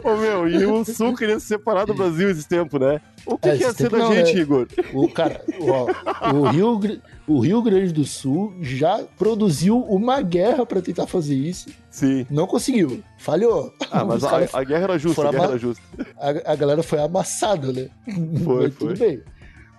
Ô 0.04 0.16
meu, 0.16 0.48
e 0.48 0.64
o 0.66 0.84
Sul 0.84 1.14
queria 1.14 1.38
se 1.40 1.46
separar 1.46 1.84
do 1.86 1.94
Brasil 1.94 2.30
esse 2.30 2.46
tempo, 2.46 2.78
né? 2.78 3.00
O 3.24 3.36
que, 3.36 3.48
É, 3.48 3.56
que 3.56 3.62
ia 3.62 3.72
ser 3.72 3.90
da 3.90 3.98
não, 3.98 4.12
gente, 4.14 4.34
né? 4.34 4.40
Igor? 4.40 4.66
O 4.94 5.08
cara, 5.08 5.42
ó, 5.60 6.32
o 6.32 6.48
Rio, 6.48 6.80
o 7.26 7.40
Rio 7.40 7.60
Grande 7.62 7.92
do 7.92 8.04
Sul 8.04 8.54
já 8.60 9.02
produziu 9.18 9.78
uma 9.80 10.22
guerra 10.22 10.64
pra 10.64 10.80
tentar 10.80 11.06
fazer 11.06 11.34
isso. 11.34 11.68
Sim. 11.90 12.26
Não 12.30 12.46
conseguiu. 12.46 13.02
Falhou. 13.18 13.72
Ah, 13.90 14.04
mas 14.04 14.22
a, 14.24 14.48
a 14.52 14.64
guerra 14.64 14.84
era 14.84 14.98
justa, 14.98 15.22
a 15.26 15.30
guerra 15.30 15.44
ama- 15.44 15.52
era 15.52 15.58
justa. 15.58 15.82
a, 16.18 16.52
a 16.52 16.56
galera 16.56 16.82
foi 16.82 17.00
amassada, 17.00 17.72
né? 17.72 17.88
Foi, 18.44 18.64
Mas 18.64 18.74
tudo 18.76 18.96
foi. 18.96 19.08
bem. 19.08 19.22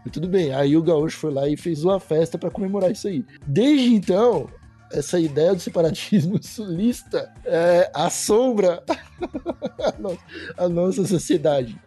Mas 0.04 0.12
tudo 0.14 0.28
bem. 0.28 0.54
Aí 0.54 0.76
o 0.76 0.82
Gaúcho 0.84 1.18
foi 1.18 1.32
lá 1.34 1.48
e 1.48 1.56
fez 1.56 1.84
uma 1.84 2.00
festa 2.00 2.38
pra 2.38 2.50
comemorar 2.50 2.92
isso 2.92 3.08
aí. 3.08 3.24
Desde 3.46 3.94
então, 3.94 4.48
essa 4.92 5.20
ideia 5.20 5.54
do 5.54 5.60
separatismo 5.60 6.38
sulista 6.44 7.32
é, 7.46 7.90
assombra 7.94 8.84
a, 8.88 9.94
no- 10.00 10.18
a 10.58 10.70
nossa 10.70 11.06
sociedade. 11.06 11.80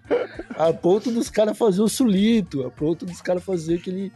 A 0.56 0.72
ponto 0.72 1.10
dos 1.10 1.30
caras 1.30 1.56
fazer 1.56 1.80
o 1.82 1.88
sulito, 1.88 2.64
a 2.66 2.70
ponto 2.70 3.06
dos 3.06 3.20
caras 3.22 3.42
fazer 3.42 3.76
aquele, 3.76 4.12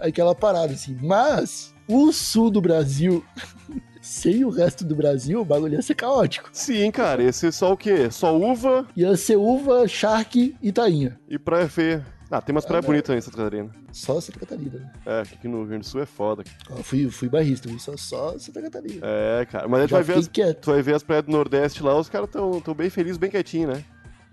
aquela 0.00 0.34
parada 0.34 0.72
assim. 0.72 0.96
Mas 1.00 1.72
o 1.86 2.12
sul 2.12 2.50
do 2.50 2.60
Brasil, 2.60 3.24
sem 4.02 4.44
o 4.44 4.50
resto 4.50 4.84
do 4.84 4.96
Brasil, 4.96 5.40
o 5.40 5.44
bagulho 5.44 5.74
ia 5.74 5.82
ser 5.82 5.94
caótico. 5.94 6.48
Sim, 6.52 6.90
cara, 6.90 7.22
ia 7.22 7.32
ser 7.32 7.52
só 7.52 7.72
o 7.72 7.76
quê? 7.76 8.10
Só 8.10 8.36
uva 8.36 8.86
Ia 8.96 9.16
ser 9.16 9.36
uva, 9.36 9.86
charque 9.86 10.56
e 10.62 10.72
tainha. 10.72 11.18
e 11.28 11.38
praia 11.38 11.68
feia. 11.68 12.04
Ah, 12.30 12.42
tem 12.42 12.54
umas 12.54 12.66
praias 12.66 12.84
bonitas 12.84 13.10
aí 13.10 13.18
em 13.18 13.20
Santa 13.22 13.38
Catarina. 13.38 13.70
Só 13.90 14.20
Santa 14.20 14.40
Catarina. 14.40 14.78
né? 14.78 14.92
É, 15.06 15.20
aqui 15.22 15.48
no 15.48 15.58
Rio 15.60 15.66
Grande 15.68 15.84
do 15.84 15.86
Sul 15.86 16.02
é 16.02 16.06
foda. 16.06 16.44
Fui, 16.82 17.10
fui 17.10 17.28
barrista, 17.28 17.68
fui 17.70 17.78
só, 17.78 17.96
só 17.96 18.38
Santa 18.38 18.60
Catarina. 18.60 19.00
É, 19.02 19.46
cara. 19.46 19.66
Mas 19.66 19.80
aí 19.82 19.88
tu 19.88 19.92
vai, 19.92 20.02
ver 20.02 20.18
as, 20.18 20.28
quieto. 20.28 20.60
tu 20.60 20.70
vai 20.72 20.82
ver 20.82 20.94
as 20.94 21.02
praias 21.02 21.24
do 21.24 21.32
Nordeste 21.32 21.82
lá, 21.82 21.98
os 21.98 22.08
caras 22.10 22.28
tão, 22.30 22.60
tão 22.60 22.74
bem 22.74 22.90
felizes, 22.90 23.16
bem 23.16 23.30
quietinhos, 23.30 23.74
né? 23.76 23.84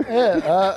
É, 0.06 0.34
a, 0.46 0.76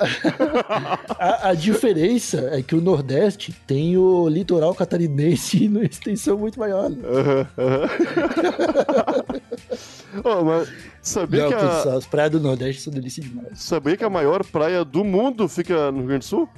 a, 1.19 1.49
a 1.49 1.53
diferença 1.53 2.39
é 2.53 2.61
que 2.61 2.73
o 2.73 2.79
Nordeste 2.79 3.51
tem 3.67 3.97
o 3.97 4.29
litoral 4.29 4.73
catarinense 4.73 5.67
numa 5.67 5.83
extensão 5.83 6.37
muito 6.37 6.57
maior. 6.57 6.89
né? 6.89 6.97
Aham, 7.05 7.47
aham. 7.57 7.89
Ô, 10.23 10.43
mas 10.45 10.71
sabia, 11.01 11.43
Não, 11.43 11.49
que 11.49 11.55
a, 11.55 11.93
as 11.95 12.05
praias 12.05 12.31
do 12.31 12.39
Nordeste 12.39 12.81
são 12.81 12.93
delícia 12.93 13.21
demais. 13.21 13.59
sabia 13.61 13.97
que 13.97 14.03
a 14.05 14.09
maior 14.09 14.43
praia 14.45 14.85
do 14.85 15.03
mundo 15.03 15.47
fica 15.49 15.91
no 15.91 15.97
Rio 15.99 16.07
Grande 16.07 16.25
do 16.25 16.29
Sul? 16.29 16.49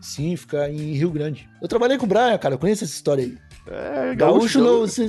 Sim, 0.00 0.34
fica 0.36 0.68
em 0.70 0.94
Rio 0.94 1.10
Grande. 1.10 1.48
Eu 1.60 1.68
trabalhei 1.68 1.98
com 1.98 2.06
o 2.06 2.08
Brian, 2.08 2.36
cara, 2.38 2.54
eu 2.54 2.58
conheço 2.58 2.84
essa 2.84 2.92
história 2.94 3.24
aí. 3.24 3.38
É, 3.66 4.14
Gaúcho, 4.14 4.58
não, 4.58 4.78
gaúcho. 4.78 5.08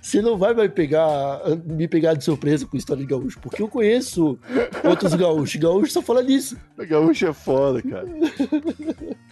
você 0.00 0.22
não 0.22 0.36
vai 0.36 0.54
me 0.54 0.68
pegar, 0.68 1.40
me 1.64 1.86
pegar 1.86 2.14
de 2.14 2.24
surpresa 2.24 2.66
com 2.66 2.76
história 2.76 3.02
de 3.02 3.08
gaúcho, 3.08 3.38
porque 3.40 3.62
eu 3.62 3.68
conheço 3.68 4.38
outros 4.82 5.14
gaúchos. 5.14 5.60
Gaúcho 5.60 5.92
só 5.92 6.02
fala 6.02 6.24
disso. 6.24 6.56
Gaúcho 6.78 7.26
é 7.26 7.32
foda, 7.32 7.82
cara. 7.82 8.06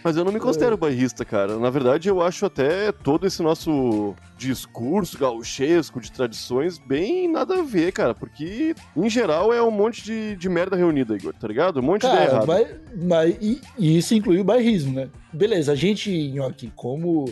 Mas 0.03 0.15
eu 0.15 0.23
não 0.23 0.31
me 0.31 0.39
considero 0.39 0.77
bairrista, 0.77 1.25
cara. 1.25 1.57
Na 1.57 1.69
verdade, 1.69 2.07
eu 2.07 2.21
acho 2.21 2.45
até 2.45 2.91
todo 2.91 3.25
esse 3.25 3.41
nosso 3.41 4.13
discurso 4.37 5.17
gauchesco 5.17 5.99
de 5.99 6.11
tradições 6.11 6.77
bem 6.77 7.29
nada 7.29 7.59
a 7.59 7.63
ver, 7.63 7.91
cara. 7.91 8.13
Porque, 8.13 8.75
em 8.95 9.09
geral, 9.09 9.51
é 9.51 9.61
um 9.61 9.71
monte 9.71 10.03
de, 10.03 10.35
de 10.35 10.47
merda 10.47 10.75
reunida, 10.75 11.15
Igor, 11.15 11.33
tá 11.33 11.47
ligado? 11.47 11.79
Um 11.79 11.83
monte 11.83 12.01
de 12.01 12.07
Cara, 12.07 12.23
errada. 12.23 12.45
mas, 12.45 12.67
mas 13.03 13.35
e, 13.41 13.61
e 13.77 13.97
isso 13.97 14.13
inclui 14.13 14.39
o 14.39 14.43
bairrismo, 14.43 14.93
né? 14.93 15.09
Beleza, 15.33 15.71
a 15.71 15.75
gente, 15.75 16.11
Nhoque, 16.29 16.71
como 16.75 17.25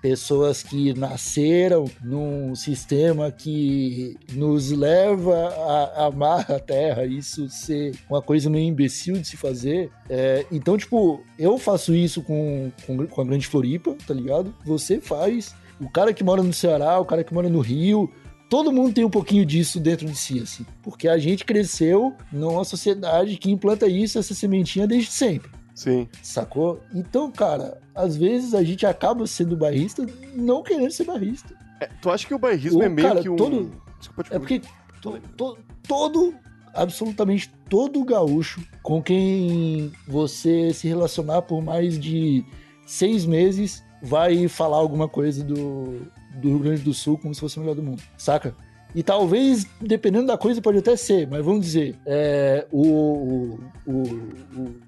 pessoas 0.00 0.62
que 0.62 0.94
nasceram 0.94 1.84
num 2.02 2.54
sistema 2.54 3.30
que 3.30 4.16
nos 4.32 4.70
leva 4.70 5.48
a 5.48 6.06
amar 6.06 6.50
a 6.50 6.58
terra, 6.58 7.04
isso 7.04 7.48
ser 7.48 7.94
uma 8.08 8.22
coisa 8.22 8.48
meio 8.48 8.66
imbecil 8.66 9.14
de 9.14 9.26
se 9.26 9.36
fazer. 9.36 9.90
É, 10.08 10.46
então, 10.50 10.76
tipo, 10.76 11.22
eu 11.38 11.58
faço 11.58 11.94
isso 11.94 12.22
com, 12.22 12.70
com, 12.86 13.06
com 13.06 13.20
a 13.20 13.24
Grande 13.24 13.46
Floripa, 13.46 13.96
tá 14.06 14.14
ligado? 14.14 14.54
Você 14.64 15.00
faz. 15.00 15.54
O 15.80 15.88
cara 15.88 16.12
que 16.12 16.24
mora 16.24 16.42
no 16.42 16.52
Ceará, 16.52 16.98
o 16.98 17.04
cara 17.04 17.24
que 17.24 17.32
mora 17.32 17.48
no 17.48 17.60
Rio, 17.60 18.10
todo 18.50 18.72
mundo 18.72 18.92
tem 18.92 19.04
um 19.04 19.10
pouquinho 19.10 19.46
disso 19.46 19.80
dentro 19.80 20.06
de 20.06 20.14
si, 20.14 20.40
assim. 20.40 20.66
Porque 20.82 21.08
a 21.08 21.16
gente 21.16 21.44
cresceu 21.44 22.14
numa 22.32 22.64
sociedade 22.64 23.36
que 23.36 23.50
implanta 23.50 23.86
isso, 23.86 24.18
essa 24.18 24.34
sementinha 24.34 24.86
desde 24.86 25.10
sempre. 25.10 25.50
Sim. 25.74 26.06
Sacou? 26.22 26.80
Então, 26.92 27.30
cara, 27.30 27.80
às 28.00 28.16
vezes 28.16 28.54
a 28.54 28.62
gente 28.62 28.84
acaba 28.86 29.26
sendo 29.26 29.56
barrista 29.56 30.06
não 30.34 30.62
querendo 30.62 30.90
ser 30.90 31.04
barrista. 31.04 31.54
É, 31.80 31.88
tu 32.00 32.10
acha 32.10 32.26
que 32.26 32.34
o 32.34 32.38
bairrismo 32.38 32.78
O 32.80 32.82
é 32.82 32.88
meio 32.88 33.08
cara, 33.08 33.22
que 33.22 33.28
um. 33.28 33.36
todo- 33.36 33.72
Desculpa 33.98 34.24
te 34.24 34.34
É 34.34 34.38
porque 34.38 34.60
to- 35.02 35.18
to- 35.36 35.58
todo, 35.86 36.34
absolutamente 36.74 37.50
todo 37.68 38.02
gaúcho 38.04 38.62
com 38.82 39.02
quem 39.02 39.92
você 40.08 40.72
se 40.72 40.88
relacionar 40.88 41.42
por 41.42 41.62
mais 41.62 41.98
de 41.98 42.44
seis 42.86 43.24
meses 43.26 43.82
vai 44.02 44.48
falar 44.48 44.76
alguma 44.78 45.08
coisa 45.08 45.44
do, 45.44 46.00
do 46.40 46.48
Rio 46.48 46.58
Grande 46.60 46.82
do 46.82 46.94
Sul 46.94 47.18
como 47.18 47.34
se 47.34 47.40
fosse 47.40 47.58
o 47.58 47.60
melhor 47.60 47.74
do 47.74 47.82
mundo, 47.82 48.02
saca? 48.16 48.54
E 48.94 49.02
talvez, 49.02 49.66
dependendo 49.80 50.26
da 50.26 50.36
coisa, 50.36 50.60
pode 50.60 50.78
até 50.78 50.96
ser, 50.96 51.28
mas 51.28 51.44
vamos 51.44 51.64
dizer, 51.64 51.96
é, 52.04 52.66
o, 52.72 52.82
o, 52.82 53.60
o, 53.86 54.02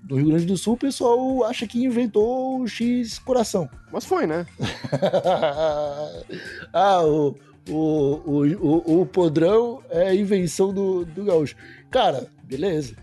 no 0.09 0.17
Rio 0.17 0.27
Grande 0.27 0.47
do 0.47 0.57
Sul 0.57 0.75
o 0.75 0.79
pessoal 0.79 1.45
acha 1.45 1.67
que 1.67 1.85
inventou 1.85 2.61
o 2.61 2.67
X 2.67 3.19
coração. 3.21 3.69
Mas 3.93 4.05
foi, 4.05 4.27
né? 4.27 4.45
ah, 6.73 7.05
o, 7.05 7.37
o, 7.69 8.45
o, 8.61 9.03
o, 9.03 9.07
podrão 9.07 9.81
é 9.89 10.09
a 10.09 10.15
invenção 10.15 10.73
do, 10.73 11.05
do 11.05 11.25
gaúcho. 11.25 11.55
Cara, 11.91 12.27
beleza. 12.43 12.97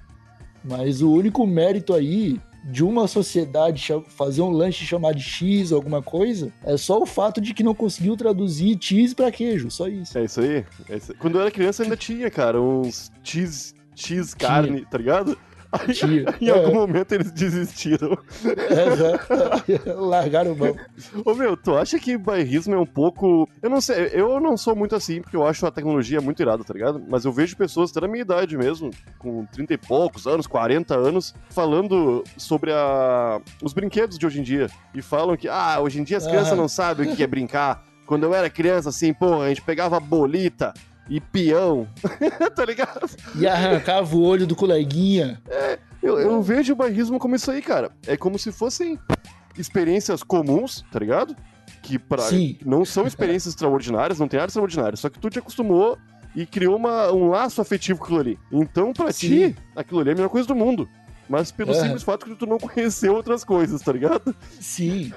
Mas 0.63 1.01
o 1.01 1.13
único 1.13 1.47
mérito 1.47 1.93
aí 1.93 2.37
de 2.63 2.83
uma 2.83 3.07
sociedade 3.07 3.87
fazer 4.09 4.41
um 4.41 4.49
lanche 4.49 4.85
chamado 4.85 5.15
de 5.15 5.23
X, 5.23 5.71
alguma 5.71 6.01
coisa, 6.01 6.51
é 6.63 6.77
só 6.77 7.01
o 7.01 7.05
fato 7.05 7.39
de 7.39 7.53
que 7.53 7.63
não 7.63 7.73
conseguiu 7.73 8.15
traduzir 8.15 8.77
cheese 8.79 9.15
pra 9.15 9.31
queijo, 9.31 9.69
só 9.71 9.87
isso. 9.87 10.17
É 10.17 10.25
isso 10.25 10.41
aí. 10.41 10.65
É 10.89 10.97
isso 10.97 11.11
aí. 11.11 11.17
Quando 11.17 11.35
eu 11.35 11.41
era 11.41 11.51
criança 11.51 11.83
ainda 11.83 11.97
tinha, 11.97 12.29
cara, 12.29 12.61
uns 12.61 13.11
cheese, 13.23 13.73
cheese 13.95 14.35
carne, 14.35 14.85
tá 14.85 14.97
ligado? 14.97 15.37
Tinha. 15.93 16.25
em 16.41 16.49
algum 16.49 16.73
momento 16.73 17.11
eles 17.13 17.31
desistiram. 17.31 18.17
É, 18.45 19.93
largaram 19.93 20.55
mão. 20.55 20.75
Ô 21.23 21.33
meu, 21.33 21.55
tu 21.55 21.75
acha 21.75 21.99
que 21.99 22.17
bairrismo 22.17 22.73
é 22.73 22.77
um 22.77 22.85
pouco. 22.85 23.47
Eu 23.61 23.69
não 23.69 23.79
sei, 23.79 24.09
eu 24.13 24.39
não 24.39 24.57
sou 24.57 24.75
muito 24.75 24.95
assim, 24.95 25.21
porque 25.21 25.35
eu 25.35 25.45
acho 25.45 25.65
a 25.65 25.71
tecnologia 25.71 26.21
muito 26.21 26.41
irada, 26.41 26.63
tá 26.63 26.73
ligado? 26.73 27.01
Mas 27.07 27.25
eu 27.25 27.31
vejo 27.31 27.55
pessoas 27.55 27.91
até 27.91 28.01
da 28.01 28.07
minha 28.07 28.21
idade 28.21 28.57
mesmo, 28.57 28.89
com 29.17 29.45
30 29.45 29.73
e 29.73 29.77
poucos 29.77 30.25
anos, 30.25 30.47
40 30.47 30.95
anos, 30.95 31.35
falando 31.49 32.23
sobre 32.37 32.71
a... 32.71 33.39
os 33.61 33.73
brinquedos 33.73 34.17
de 34.17 34.25
hoje 34.25 34.39
em 34.39 34.43
dia. 34.43 34.69
E 34.93 35.01
falam 35.01 35.37
que, 35.37 35.47
ah, 35.47 35.79
hoje 35.79 35.99
em 35.99 36.03
dia 36.03 36.17
as 36.17 36.25
crianças 36.25 36.57
não 36.57 36.67
sabem 36.67 37.11
o 37.11 37.15
que 37.15 37.23
é 37.23 37.27
brincar. 37.27 37.83
Quando 38.05 38.23
eu 38.23 38.33
era 38.33 38.49
criança, 38.49 38.89
assim, 38.89 39.13
pô, 39.13 39.41
a 39.41 39.49
gente 39.49 39.61
pegava 39.61 39.99
bolita 39.99 40.73
e 41.09 41.19
peão, 41.19 41.87
tá 42.55 42.65
ligado? 42.65 43.09
E 43.35 43.47
arrancava 43.47 44.15
o 44.15 44.21
olho 44.21 44.45
do 44.45 44.55
coleguinha. 44.55 45.41
Eu, 46.01 46.19
eu 46.19 46.41
vejo 46.41 46.73
o 46.73 46.75
bairrismo 46.75 47.19
como 47.19 47.35
isso 47.35 47.49
aí, 47.51 47.61
cara. 47.61 47.91
É 48.07 48.15
como 48.15 48.37
se 48.37 48.51
fossem 48.51 48.97
experiências 49.57 50.23
comuns, 50.23 50.83
tá 50.91 50.99
ligado? 50.99 51.35
Que 51.81 51.97
pra, 51.97 52.21
Sim. 52.23 52.57
não 52.65 52.85
são 52.85 53.05
experiências 53.07 53.53
extraordinárias, 53.53 54.19
não 54.19 54.27
tem 54.27 54.39
nada 54.39 54.49
extraordinário. 54.49 54.97
Só 54.97 55.09
que 55.09 55.19
tu 55.19 55.29
te 55.29 55.39
acostumou 55.39 55.97
e 56.35 56.45
criou 56.45 56.75
uma, 56.75 57.11
um 57.11 57.29
laço 57.29 57.59
afetivo 57.61 57.99
com 57.99 58.05
aquilo 58.05 58.19
ali. 58.19 58.39
Então, 58.51 58.93
pra 58.93 59.11
Sim. 59.11 59.27
ti, 59.51 59.55
aquilo 59.75 59.99
ali 59.99 60.09
é 60.09 60.13
a 60.13 60.15
melhor 60.15 60.29
coisa 60.29 60.47
do 60.47 60.55
mundo. 60.55 60.87
Mas 61.27 61.51
pelo 61.51 61.71
É. 61.71 61.75
simples 61.75 62.03
fato 62.03 62.25
que 62.25 62.35
tu 62.35 62.45
não 62.45 62.57
conheceu 62.59 63.13
outras 63.13 63.43
coisas, 63.43 63.81
tá 63.81 63.91
ligado? 63.91 64.35
Sim, 64.59 65.11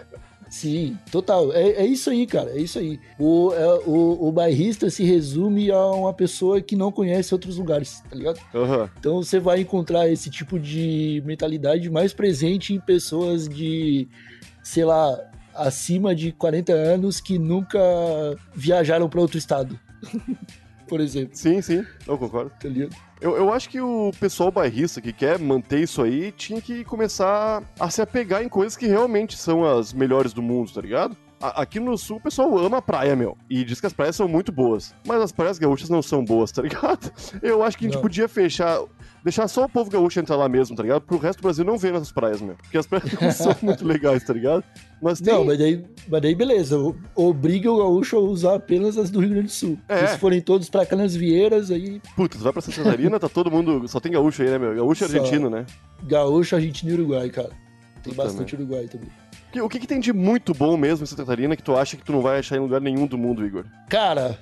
sim, 0.52 0.98
total. 1.10 1.52
É, 1.52 1.70
é 1.70 1.86
isso 1.86 2.10
aí, 2.10 2.26
cara, 2.26 2.50
é 2.50 2.58
isso 2.60 2.78
aí. 2.78 3.00
O, 3.18 3.52
é, 3.54 3.66
o, 3.86 4.28
o 4.28 4.30
bairrista 4.32 4.90
se 4.90 5.02
resume 5.02 5.70
a 5.70 5.86
uma 5.86 6.12
pessoa 6.12 6.60
que 6.60 6.76
não 6.76 6.92
conhece 6.92 7.32
outros 7.34 7.56
lugares, 7.56 8.02
tá 8.08 8.14
ligado? 8.14 8.38
Aham. 8.54 8.90
Então 8.98 9.22
você 9.22 9.40
vai 9.40 9.60
encontrar 9.60 10.08
esse 10.08 10.28
tipo 10.30 10.60
de 10.60 11.22
mentalidade 11.24 11.88
mais 11.90 12.12
presente 12.12 12.74
em 12.74 12.80
pessoas 12.80 13.48
de, 13.48 14.06
sei 14.62 14.84
lá, 14.84 15.18
acima 15.54 16.14
de 16.14 16.32
40 16.32 16.72
anos 16.72 17.20
que 17.20 17.38
nunca 17.38 17.78
viajaram 18.54 19.08
para 19.08 19.20
outro 19.20 19.38
estado. 19.38 19.78
Por 20.86 21.00
exemplo, 21.00 21.30
Sim, 21.34 21.62
sim, 21.62 21.82
eu 22.06 22.18
concordo. 22.18 22.50
tá 22.60 22.68
ligado? 22.68 22.94
Eu, 23.22 23.36
eu 23.36 23.52
acho 23.52 23.70
que 23.70 23.80
o 23.80 24.10
pessoal 24.18 24.50
bairrista 24.50 25.00
que 25.00 25.12
quer 25.12 25.38
manter 25.38 25.78
isso 25.80 26.02
aí 26.02 26.32
tinha 26.32 26.60
que 26.60 26.82
começar 26.84 27.62
a 27.78 27.88
se 27.88 28.02
apegar 28.02 28.42
em 28.42 28.48
coisas 28.48 28.76
que 28.76 28.86
realmente 28.88 29.38
são 29.38 29.64
as 29.64 29.92
melhores 29.92 30.32
do 30.32 30.42
mundo, 30.42 30.72
tá 30.72 30.80
ligado? 30.80 31.16
aqui 31.42 31.80
no 31.80 31.98
sul 31.98 32.18
o 32.18 32.20
pessoal 32.20 32.56
ama 32.58 32.78
a 32.78 32.82
praia, 32.82 33.16
meu. 33.16 33.36
E 33.50 33.64
diz 33.64 33.80
que 33.80 33.86
as 33.86 33.92
praias 33.92 34.14
são 34.14 34.28
muito 34.28 34.52
boas. 34.52 34.94
Mas 35.04 35.20
as 35.20 35.32
praias 35.32 35.58
gaúchas 35.58 35.88
não 35.90 36.00
são 36.00 36.24
boas, 36.24 36.52
tá 36.52 36.62
ligado? 36.62 37.12
Eu 37.42 37.64
acho 37.64 37.76
que 37.76 37.84
a 37.84 37.88
gente 37.88 37.96
Não. 37.96 38.02
podia 38.02 38.28
fechar. 38.28 38.80
Deixar 39.24 39.46
só 39.46 39.64
o 39.64 39.68
povo 39.68 39.90
gaúcho 39.90 40.18
entrar 40.18 40.36
lá 40.36 40.48
mesmo, 40.48 40.74
tá 40.74 40.82
ligado? 40.82 41.02
Pro 41.02 41.18
resto 41.18 41.38
do 41.38 41.42
Brasil 41.42 41.64
não 41.64 41.78
ver 41.78 41.92
nossas 41.92 42.10
praias, 42.10 42.40
meu. 42.40 42.56
Porque 42.56 42.76
as 42.76 42.86
praias 42.86 43.12
não 43.20 43.30
são 43.30 43.56
muito 43.62 43.86
legais, 43.86 44.24
tá 44.24 44.32
ligado? 44.32 44.64
Mas 45.00 45.20
tem. 45.20 45.32
Não, 45.32 45.44
mas 45.44 45.58
daí, 45.58 45.84
mas 46.08 46.22
daí 46.22 46.34
beleza. 46.34 46.76
Obriga 47.14 47.70
o 47.70 47.78
gaúcho 47.78 48.16
a 48.16 48.20
usar 48.20 48.56
apenas 48.56 48.98
as 48.98 49.10
do 49.10 49.20
Rio 49.20 49.30
Grande 49.30 49.46
do 49.46 49.52
Sul. 49.52 49.78
É. 49.88 50.08
Se 50.08 50.18
forem 50.18 50.40
todos 50.40 50.68
pra 50.68 50.84
Canasvieiras, 50.84 51.70
aí 51.70 52.00
Puta, 52.16 52.36
tu 52.36 52.44
vai 52.44 52.52
pra 52.52 52.62
Santa 52.62 52.82
Catarina, 52.82 53.20
tá 53.20 53.28
todo 53.28 53.50
mundo. 53.50 53.86
Só 53.88 54.00
tem 54.00 54.12
gaúcho 54.12 54.42
aí, 54.42 54.50
né, 54.50 54.58
meu? 54.58 54.74
Gaúcho 54.74 55.04
e 55.04 55.06
argentino, 55.06 55.48
né? 55.48 55.66
gaúcho, 56.02 56.56
Argentina 56.56 56.90
e 56.90 56.94
Uruguai, 56.94 57.30
cara. 57.30 57.50
Tem 58.02 58.12
Puta 58.12 58.24
bastante 58.24 58.54
Uruguai 58.56 58.86
também. 58.88 59.08
O 59.62 59.68
que, 59.68 59.78
que 59.78 59.86
tem 59.86 60.00
de 60.00 60.12
muito 60.12 60.54
bom 60.54 60.76
mesmo 60.76 61.04
em 61.04 61.06
Santa 61.06 61.22
Catarina 61.22 61.54
que 61.54 61.62
tu 61.62 61.76
acha 61.76 61.96
que 61.96 62.04
tu 62.04 62.12
não 62.12 62.22
vai 62.22 62.38
achar 62.38 62.56
em 62.56 62.60
lugar 62.60 62.80
nenhum 62.80 63.06
do 63.06 63.18
mundo, 63.18 63.44
Igor? 63.44 63.66
Cara, 63.88 64.38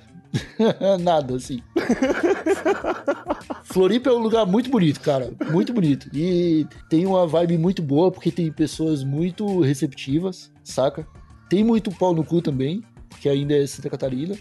nada 1.01 1.35
assim. 1.35 1.61
Floripa 3.63 4.09
é 4.09 4.13
um 4.13 4.19
lugar 4.19 4.45
muito 4.45 4.69
bonito, 4.69 4.99
cara. 4.99 5.31
Muito 5.51 5.73
bonito. 5.73 6.09
E 6.13 6.67
tem 6.89 7.05
uma 7.05 7.25
vibe 7.27 7.57
muito 7.57 7.81
boa, 7.81 8.11
porque 8.11 8.31
tem 8.31 8.51
pessoas 8.51 9.03
muito 9.03 9.61
receptivas, 9.61 10.51
saca? 10.63 11.07
Tem 11.49 11.63
muito 11.63 11.91
pau 11.91 12.13
no 12.13 12.23
cu 12.23 12.41
também, 12.41 12.83
porque 13.09 13.29
ainda 13.29 13.55
é 13.55 13.65
Santa 13.65 13.89
Catarina. 13.89 14.35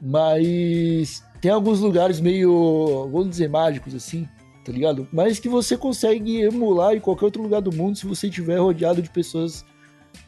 Mas 0.00 1.22
tem 1.40 1.50
alguns 1.50 1.80
lugares 1.80 2.20
meio, 2.20 3.08
vamos 3.10 3.30
dizer, 3.30 3.48
mágicos, 3.48 3.94
assim, 3.94 4.28
tá 4.64 4.72
ligado? 4.72 5.06
Mas 5.12 5.38
que 5.38 5.48
você 5.48 5.76
consegue 5.76 6.40
emular 6.40 6.94
em 6.94 7.00
qualquer 7.00 7.26
outro 7.26 7.42
lugar 7.42 7.60
do 7.60 7.72
mundo 7.72 7.96
se 7.96 8.06
você 8.06 8.28
estiver 8.28 8.58
rodeado 8.58 9.02
de 9.02 9.10
pessoas 9.10 9.64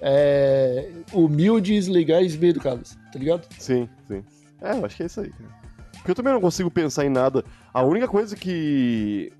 é, 0.01 0.91
humildes, 1.13 1.87
legais 1.87 2.35
e 2.35 2.39
bem 2.39 2.51
educadas, 2.51 2.99
tá 3.13 3.19
ligado? 3.19 3.47
Sim, 3.59 3.89
sim. 4.09 4.23
É, 4.61 4.73
eu 4.73 4.85
acho 4.85 4.97
que 4.97 5.03
é 5.03 5.07
isso 5.07 5.21
aí, 5.21 5.31
cara. 5.31 5.62
Porque 6.03 6.11
eu 6.11 6.15
também 6.17 6.33
não 6.33 6.41
consigo 6.41 6.69
pensar 6.69 7.05
em 7.05 7.09
nada. 7.09 7.45
A 7.73 7.81
única 7.83 8.09
coisa 8.09 8.35
que 8.35 9.33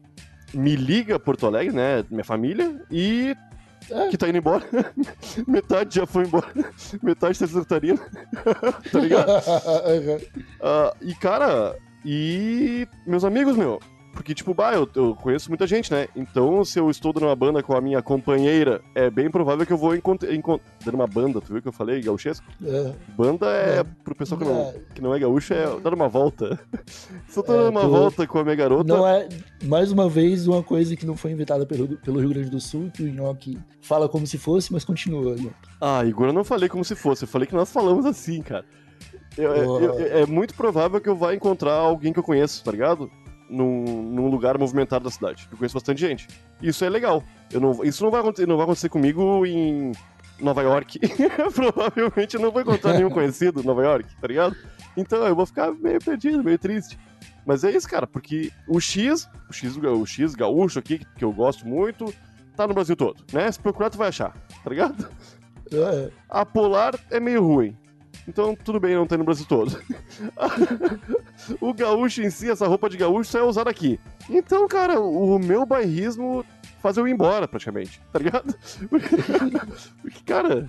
me 0.55 0.77
liga 0.77 1.17
a 1.17 1.19
Porto 1.19 1.45
Alegre, 1.45 1.75
né? 1.75 2.05
Minha 2.09 2.23
família 2.23 2.81
e. 2.89 3.37
É. 3.91 4.09
Que 4.11 4.17
tá 4.17 4.29
indo 4.29 4.39
embora. 4.39 4.65
Metade 5.45 5.97
já 5.97 6.07
foi 6.07 6.25
embora. 6.25 6.47
Metade 7.03 7.37
tá 7.37 7.45
em 7.45 7.49
Santa 7.49 7.61
Catarina. 7.67 8.01
tá 8.93 9.01
ligado? 9.01 9.29
Ah, 10.63 10.95
e, 11.01 11.13
cara, 11.17 11.77
e 12.05 12.87
meus 13.05 13.25
amigos, 13.25 13.57
meu. 13.57 13.81
Porque, 14.13 14.35
tipo, 14.35 14.53
bah, 14.53 14.75
eu, 14.75 14.89
eu 14.95 15.15
conheço 15.17 15.49
muita 15.49 15.67
gente, 15.67 15.91
né? 15.91 16.07
Então, 16.15 16.65
se 16.65 16.79
eu 16.79 16.91
estou 16.91 17.13
dando 17.13 17.27
uma 17.27 17.35
banda 17.35 17.63
com 17.63 17.75
a 17.75 17.81
minha 17.81 18.03
companheira, 18.03 18.83
é 18.95 19.09
bem 19.09 19.31
provável 19.31 19.65
que 19.65 19.73
eu 19.73 19.77
vou 19.79 19.95
encontrar. 19.97 20.29
Dando 20.85 20.95
uma 20.95 21.07
banda, 21.07 21.41
tu 21.41 21.53
viu 21.53 21.63
que 21.63 21.69
eu 21.69 21.73
falei, 21.73 22.01
gauchesco? 22.03 22.45
É, 22.65 22.93
Banda 23.17 23.47
é, 23.47 23.79
É. 23.81 23.85
pro 24.05 24.15
pessoal 24.15 24.39
que 24.39 24.45
não, 24.47 24.61
É. 24.61 24.75
que 24.95 25.01
não 25.01 25.15
é 25.15 25.19
gaúcho, 25.19 25.55
é 25.55 25.65
dar 25.81 25.95
uma 25.95 26.09
volta. 26.09 26.61
Se 27.27 27.39
eu 27.39 27.43
tô 27.43 27.55
É, 27.55 27.57
dando 27.57 27.71
uma 27.71 27.87
volta 27.89 28.27
com 28.27 28.39
a 28.39 28.45
minha 28.45 28.55
garota. 28.57 28.85
não 28.97 29.07
é, 29.07 29.29
mais 29.65 29.91
uma 29.91 30.09
vez, 30.09 30.47
uma 30.47 30.63
coisa 30.63 30.95
que 30.95 31.07
não 31.07 31.17
foi 31.17 31.31
inventada 31.33 31.65
pelo, 31.65 31.89
pelo 31.97 32.21
Rio 32.21 32.29
Grande 32.29 32.51
do 32.51 32.61
Sul, 32.61 32.91
que 32.95 33.03
o 33.03 33.09
Nhoque 33.13 33.59
fala 33.81 34.09
como 34.09 34.27
se 34.27 34.37
fosse, 34.39 34.73
mas 34.73 34.85
continua. 34.85 35.33
Nhoque. 35.37 35.55
Ah, 35.81 36.05
Igor, 36.05 36.27
eu 36.29 36.33
não 36.33 36.45
falei 36.45 36.69
como 36.69 36.85
se 36.85 36.95
fosse, 36.95 37.25
eu 37.25 37.29
falei 37.29 37.47
que 37.49 37.55
nós 37.55 37.73
falamos 37.73 38.05
assim, 38.07 38.43
cara. 38.43 38.65
Eu- 39.39 39.55
Porra. 39.65 39.85
eu- 39.87 40.19
é 40.23 40.27
muito 40.27 40.53
provável 40.55 41.01
que 41.01 41.09
eu 41.09 41.17
vá 41.17 41.35
encontrar 41.35 41.73
alguém 41.73 42.13
que 42.13 42.19
eu 42.19 42.23
conheço, 42.23 42.63
tá 42.63 42.71
ligado? 42.71 43.11
Num, 43.53 43.85
num 43.85 44.29
lugar 44.29 44.57
movimentado 44.57 45.05
da 45.05 45.11
cidade. 45.11 45.47
Eu 45.53 45.59
conheço 45.59 45.75
bastante 45.75 46.01
gente. 46.01 46.27
Isso 46.63 46.85
é 46.87 46.89
legal. 46.89 47.23
Eu 47.53 47.61
não, 47.61 47.85
isso 47.85 48.03
não 48.03 48.11
vai, 48.11 48.21
acontecer, 48.21 48.47
não 48.49 48.57
vai 48.57 48.65
acontecer 48.65 48.89
comigo 48.89 49.45
em 49.45 49.93
Nova 50.41 50.63
York. 50.63 50.99
Provavelmente 51.55 52.37
eu 52.37 52.41
não 52.41 52.51
vou 52.51 52.63
encontrar 52.63 52.95
nenhum 52.95 53.11
conhecido 53.11 53.61
em 53.61 53.67
Nova 53.67 53.83
York, 53.83 54.09
tá 54.19 54.27
ligado? 54.27 54.57
Então 54.97 55.23
eu 55.27 55.37
vou 55.37 55.45
ficar 55.45 55.71
meio 55.73 56.01
perdido, 56.01 56.43
meio 56.43 56.59
triste. 56.59 56.99
Mas 57.45 57.63
é 57.63 57.71
isso, 57.71 57.89
cara, 57.89 58.07
porque 58.07 58.51
o 58.67 58.81
X, 58.81 59.29
o 59.51 59.53
X, 59.53 59.77
o 59.77 60.07
X 60.07 60.35
gaúcho 60.35 60.79
aqui, 60.79 61.01
que 61.17 61.25
eu 61.25 61.33
gosto 61.33 61.67
muito, 61.67 62.13
tá 62.57 62.67
no 62.67 62.73
Brasil 62.73 62.97
todo, 62.97 63.23
né? 63.33 63.51
Se 63.51 63.61
procurar, 63.61 63.91
tu 63.91 63.99
vai 63.99 64.09
achar, 64.09 64.33
tá 64.63 64.71
ligado? 64.71 65.09
É, 65.73 66.11
A 66.29 66.47
Polar 66.47 66.95
é 67.11 67.19
meio 67.19 67.43
ruim. 67.45 67.77
Então, 68.27 68.55
tudo 68.55 68.79
bem 68.79 68.95
não 68.95 69.07
ter 69.07 69.19
no 69.19 69.25
Brasil 69.25 69.47
todo. 69.47 69.83
o 71.61 71.75
gaúcho 71.75 72.23
em 72.23 72.31
si, 72.31 72.51
essa 72.51 72.67
roupa 72.67 72.89
de 72.89 72.97
gaúcho, 72.97 73.31
só 73.31 73.41
é 73.41 73.43
usada 73.43 73.71
aqui. 73.71 73.99
Então, 74.31 74.67
cara, 74.69 75.01
o 75.01 75.39
meu 75.39 75.67
bairrismo 75.67 76.45
faz 76.81 76.97
eu 76.97 77.09
ir 77.09 77.13
embora, 77.13 77.49
praticamente. 77.49 78.01
Tá 78.13 78.19
ligado? 78.19 78.55
Porque, 80.01 80.21
cara, 80.25 80.69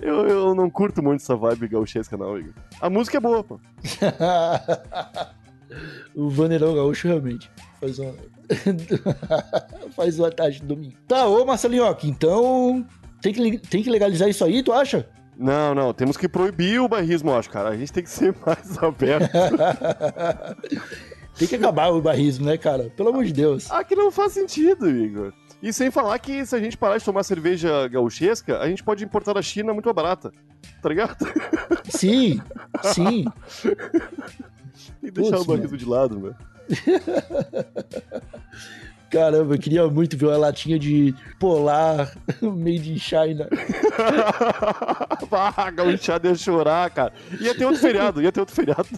eu, 0.00 0.28
eu 0.28 0.54
não 0.54 0.70
curto 0.70 1.02
muito 1.02 1.20
essa 1.20 1.36
vibe 1.36 1.68
gauchesca, 1.68 2.16
não, 2.16 2.38
Igor. 2.38 2.54
A 2.80 2.88
música 2.88 3.16
é 3.16 3.20
boa, 3.20 3.42
pô. 3.42 3.58
o 6.14 6.28
Vaneirão 6.28 6.74
Gaúcho 6.74 7.08
realmente 7.08 7.50
faz 7.80 7.98
uma. 7.98 8.14
faz 9.94 10.18
uma 10.18 10.30
tarde 10.30 10.60
de 10.60 10.66
domingo. 10.66 10.94
Tá, 11.08 11.26
ô 11.26 11.44
Marcelinhoque, 11.44 12.08
então 12.08 12.86
tem 13.20 13.32
que, 13.32 13.58
tem 13.58 13.82
que 13.82 13.90
legalizar 13.90 14.28
isso 14.28 14.44
aí, 14.44 14.62
tu 14.62 14.72
acha? 14.72 15.08
Não, 15.42 15.74
não, 15.74 15.92
temos 15.92 16.16
que 16.16 16.28
proibir 16.28 16.80
o 16.80 16.88
bairrismo, 16.88 17.30
eu 17.30 17.36
acho, 17.36 17.50
cara. 17.50 17.70
A 17.70 17.76
gente 17.76 17.92
tem 17.92 18.04
que 18.04 18.10
ser 18.10 18.32
mais 18.46 18.78
aberto. 18.78 19.28
tem 21.36 21.48
que 21.48 21.56
acabar 21.56 21.88
o 21.88 22.00
barrismo, 22.00 22.46
né, 22.46 22.56
cara? 22.56 22.92
Pelo 22.96 23.08
amor 23.08 23.24
de 23.24 23.32
Deus. 23.32 23.68
Ah, 23.70 23.82
que 23.82 23.96
não 23.96 24.12
faz 24.12 24.32
sentido, 24.32 24.88
Igor. 24.88 25.32
E 25.60 25.72
sem 25.72 25.90
falar 25.90 26.16
que 26.20 26.46
se 26.46 26.54
a 26.54 26.60
gente 26.60 26.76
parar 26.76 26.98
de 26.98 27.04
tomar 27.04 27.24
cerveja 27.24 27.88
gauchesca, 27.88 28.60
a 28.60 28.68
gente 28.68 28.84
pode 28.84 29.04
importar 29.04 29.32
da 29.32 29.42
China 29.42 29.72
muito 29.72 29.92
barata. 29.92 30.30
Tá 30.80 30.88
ligado? 30.88 31.16
Sim, 31.88 32.40
sim. 32.84 33.24
E 35.02 35.10
deixar 35.10 35.38
o 35.38 35.44
barrismo 35.44 35.76
de 35.76 35.84
lado, 35.84 36.18
meu. 36.18 36.34
Caramba, 39.12 39.54
eu 39.54 39.58
queria 39.58 39.86
muito 39.88 40.16
ver 40.16 40.28
uma 40.28 40.38
latinha 40.38 40.78
de 40.78 41.14
polar 41.38 42.16
made 42.40 42.90
in 42.90 42.98
China. 42.98 43.46
ah, 45.30 45.70
gauchada 45.70 46.28
ia 46.28 46.34
chorar, 46.34 46.88
cara. 46.90 47.12
Ia 47.38 47.54
ter 47.54 47.66
outro 47.66 47.78
feriado, 47.78 48.22
ia 48.22 48.32
ter 48.32 48.40
outro 48.40 48.54
feriado. 48.54 48.88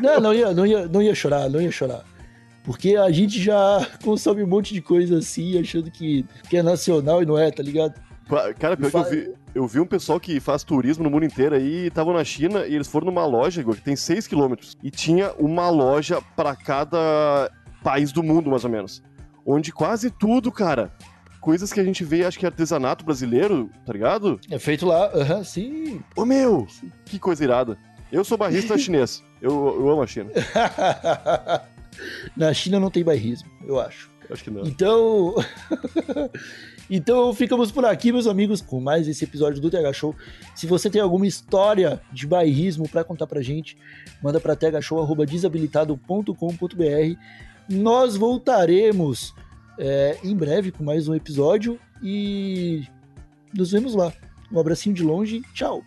Não, 0.00 0.18
não 0.18 0.32
ia, 0.32 0.54
não 0.54 0.66
ia, 0.66 0.88
não 0.88 1.02
ia 1.02 1.14
chorar, 1.14 1.50
não 1.50 1.60
ia 1.60 1.70
chorar. 1.70 2.02
Porque 2.64 2.96
a 2.96 3.10
gente 3.10 3.38
já 3.38 3.86
consome 4.02 4.42
um 4.42 4.46
monte 4.46 4.72
de 4.72 4.80
coisa 4.80 5.18
assim, 5.18 5.60
achando 5.60 5.90
que, 5.90 6.24
que 6.48 6.56
é 6.56 6.62
nacional 6.62 7.22
e 7.22 7.26
não 7.26 7.38
é, 7.38 7.50
tá 7.50 7.62
ligado? 7.62 8.00
Cara, 8.58 8.74
pior 8.78 8.90
que 8.90 8.96
eu 8.96 9.04
vi, 9.04 9.34
eu 9.54 9.66
vi 9.66 9.78
um 9.78 9.86
pessoal 9.86 10.18
que 10.18 10.40
faz 10.40 10.64
turismo 10.64 11.04
no 11.04 11.10
mundo 11.10 11.26
inteiro 11.26 11.54
aí, 11.54 11.84
e 11.84 11.86
estavam 11.88 12.14
na 12.14 12.24
China 12.24 12.66
e 12.66 12.74
eles 12.74 12.88
foram 12.88 13.04
numa 13.04 13.26
loja, 13.26 13.60
Igor, 13.60 13.74
que 13.74 13.82
tem 13.82 13.94
6 13.94 14.26
quilômetros. 14.26 14.74
E 14.82 14.90
tinha 14.90 15.34
uma 15.34 15.68
loja 15.68 16.22
pra 16.34 16.56
cada 16.56 17.50
país 17.82 18.10
do 18.10 18.22
mundo, 18.22 18.48
mais 18.48 18.64
ou 18.64 18.70
menos. 18.70 19.02
Onde 19.46 19.72
quase 19.72 20.10
tudo, 20.10 20.50
cara, 20.50 20.92
coisas 21.40 21.72
que 21.72 21.78
a 21.78 21.84
gente 21.84 22.02
vê, 22.04 22.24
acho 22.24 22.36
que 22.38 22.46
é 22.46 22.48
artesanato 22.48 23.04
brasileiro, 23.04 23.70
tá 23.84 23.92
ligado? 23.92 24.40
É 24.50 24.58
feito 24.58 24.86
lá, 24.86 25.10
aham, 25.14 25.44
sim. 25.44 26.00
Ô 26.16 26.24
meu, 26.24 26.66
que 27.04 27.18
coisa 27.18 27.44
irada. 27.44 27.76
Eu 28.10 28.24
sou 28.24 28.38
barrista 28.38 28.76
chinês. 28.78 29.22
Eu, 29.42 29.76
eu 29.78 29.90
amo 29.90 30.02
a 30.02 30.06
China. 30.06 30.30
Na 32.34 32.54
China 32.54 32.80
não 32.80 32.90
tem 32.90 33.04
bairrismo, 33.04 33.50
eu 33.66 33.78
acho. 33.78 34.10
Acho 34.30 34.42
que 34.42 34.50
não. 34.50 34.62
Então. 34.62 35.34
então 36.88 37.34
ficamos 37.34 37.70
por 37.70 37.84
aqui, 37.84 38.10
meus 38.10 38.26
amigos, 38.26 38.62
com 38.62 38.80
mais 38.80 39.06
esse 39.06 39.24
episódio 39.24 39.60
do 39.60 39.70
TH 39.70 39.92
Show. 39.92 40.16
Se 40.54 40.66
você 40.66 40.88
tem 40.88 41.02
alguma 41.02 41.26
história 41.26 42.00
de 42.10 42.26
bairrismo 42.26 42.88
pra 42.88 43.04
contar 43.04 43.26
pra 43.26 43.42
gente, 43.42 43.76
manda 44.22 44.40
pra 44.40 44.56
thshow.desabilitado.com.br. 44.56 47.18
Nós 47.68 48.16
voltaremos 48.16 49.34
é, 49.78 50.18
em 50.22 50.36
breve 50.36 50.70
com 50.70 50.84
mais 50.84 51.08
um 51.08 51.14
episódio 51.14 51.78
e 52.02 52.84
nos 53.54 53.70
vemos 53.72 53.94
lá. 53.94 54.12
Um 54.52 54.60
abracinho 54.60 54.94
de 54.94 55.02
longe, 55.02 55.42
tchau. 55.54 55.82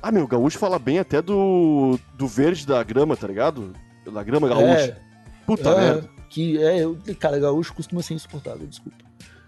Ah, 0.00 0.12
meu, 0.12 0.24
o 0.24 0.28
gaúcho 0.28 0.58
fala 0.58 0.78
bem 0.78 0.98
até 0.98 1.20
do, 1.20 1.98
do 2.16 2.26
verde 2.26 2.66
da 2.66 2.82
grama, 2.82 3.16
tá 3.16 3.26
ligado? 3.26 3.72
Da 4.12 4.22
grama 4.22 4.48
gaúcha. 4.48 4.98
Puta 5.46 5.70
é, 5.70 5.76
merda. 5.76 6.10
que 6.30 6.62
é, 6.62 6.82
cara, 7.18 7.38
gaúcho 7.38 7.74
costuma 7.74 8.02
ser 8.02 8.14
insuportável, 8.14 8.66
desculpa. 8.66 8.98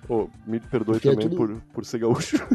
Ô, 0.08 0.28
me 0.46 0.60
perdoe 0.60 0.94
Porque 0.94 1.08
é 1.08 1.12
também 1.12 1.28
tudo- 1.28 1.36
por, 1.36 1.60
por 1.72 1.84
ser 1.84 1.98
gaúcho. 1.98 2.36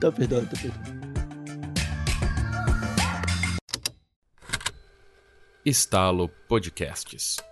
Tá 0.00 0.10
perdoado, 0.10 0.46
tá 0.46 0.60
perdoado. 0.60 1.21
Estalo 5.64 6.28
Podcasts. 6.48 7.51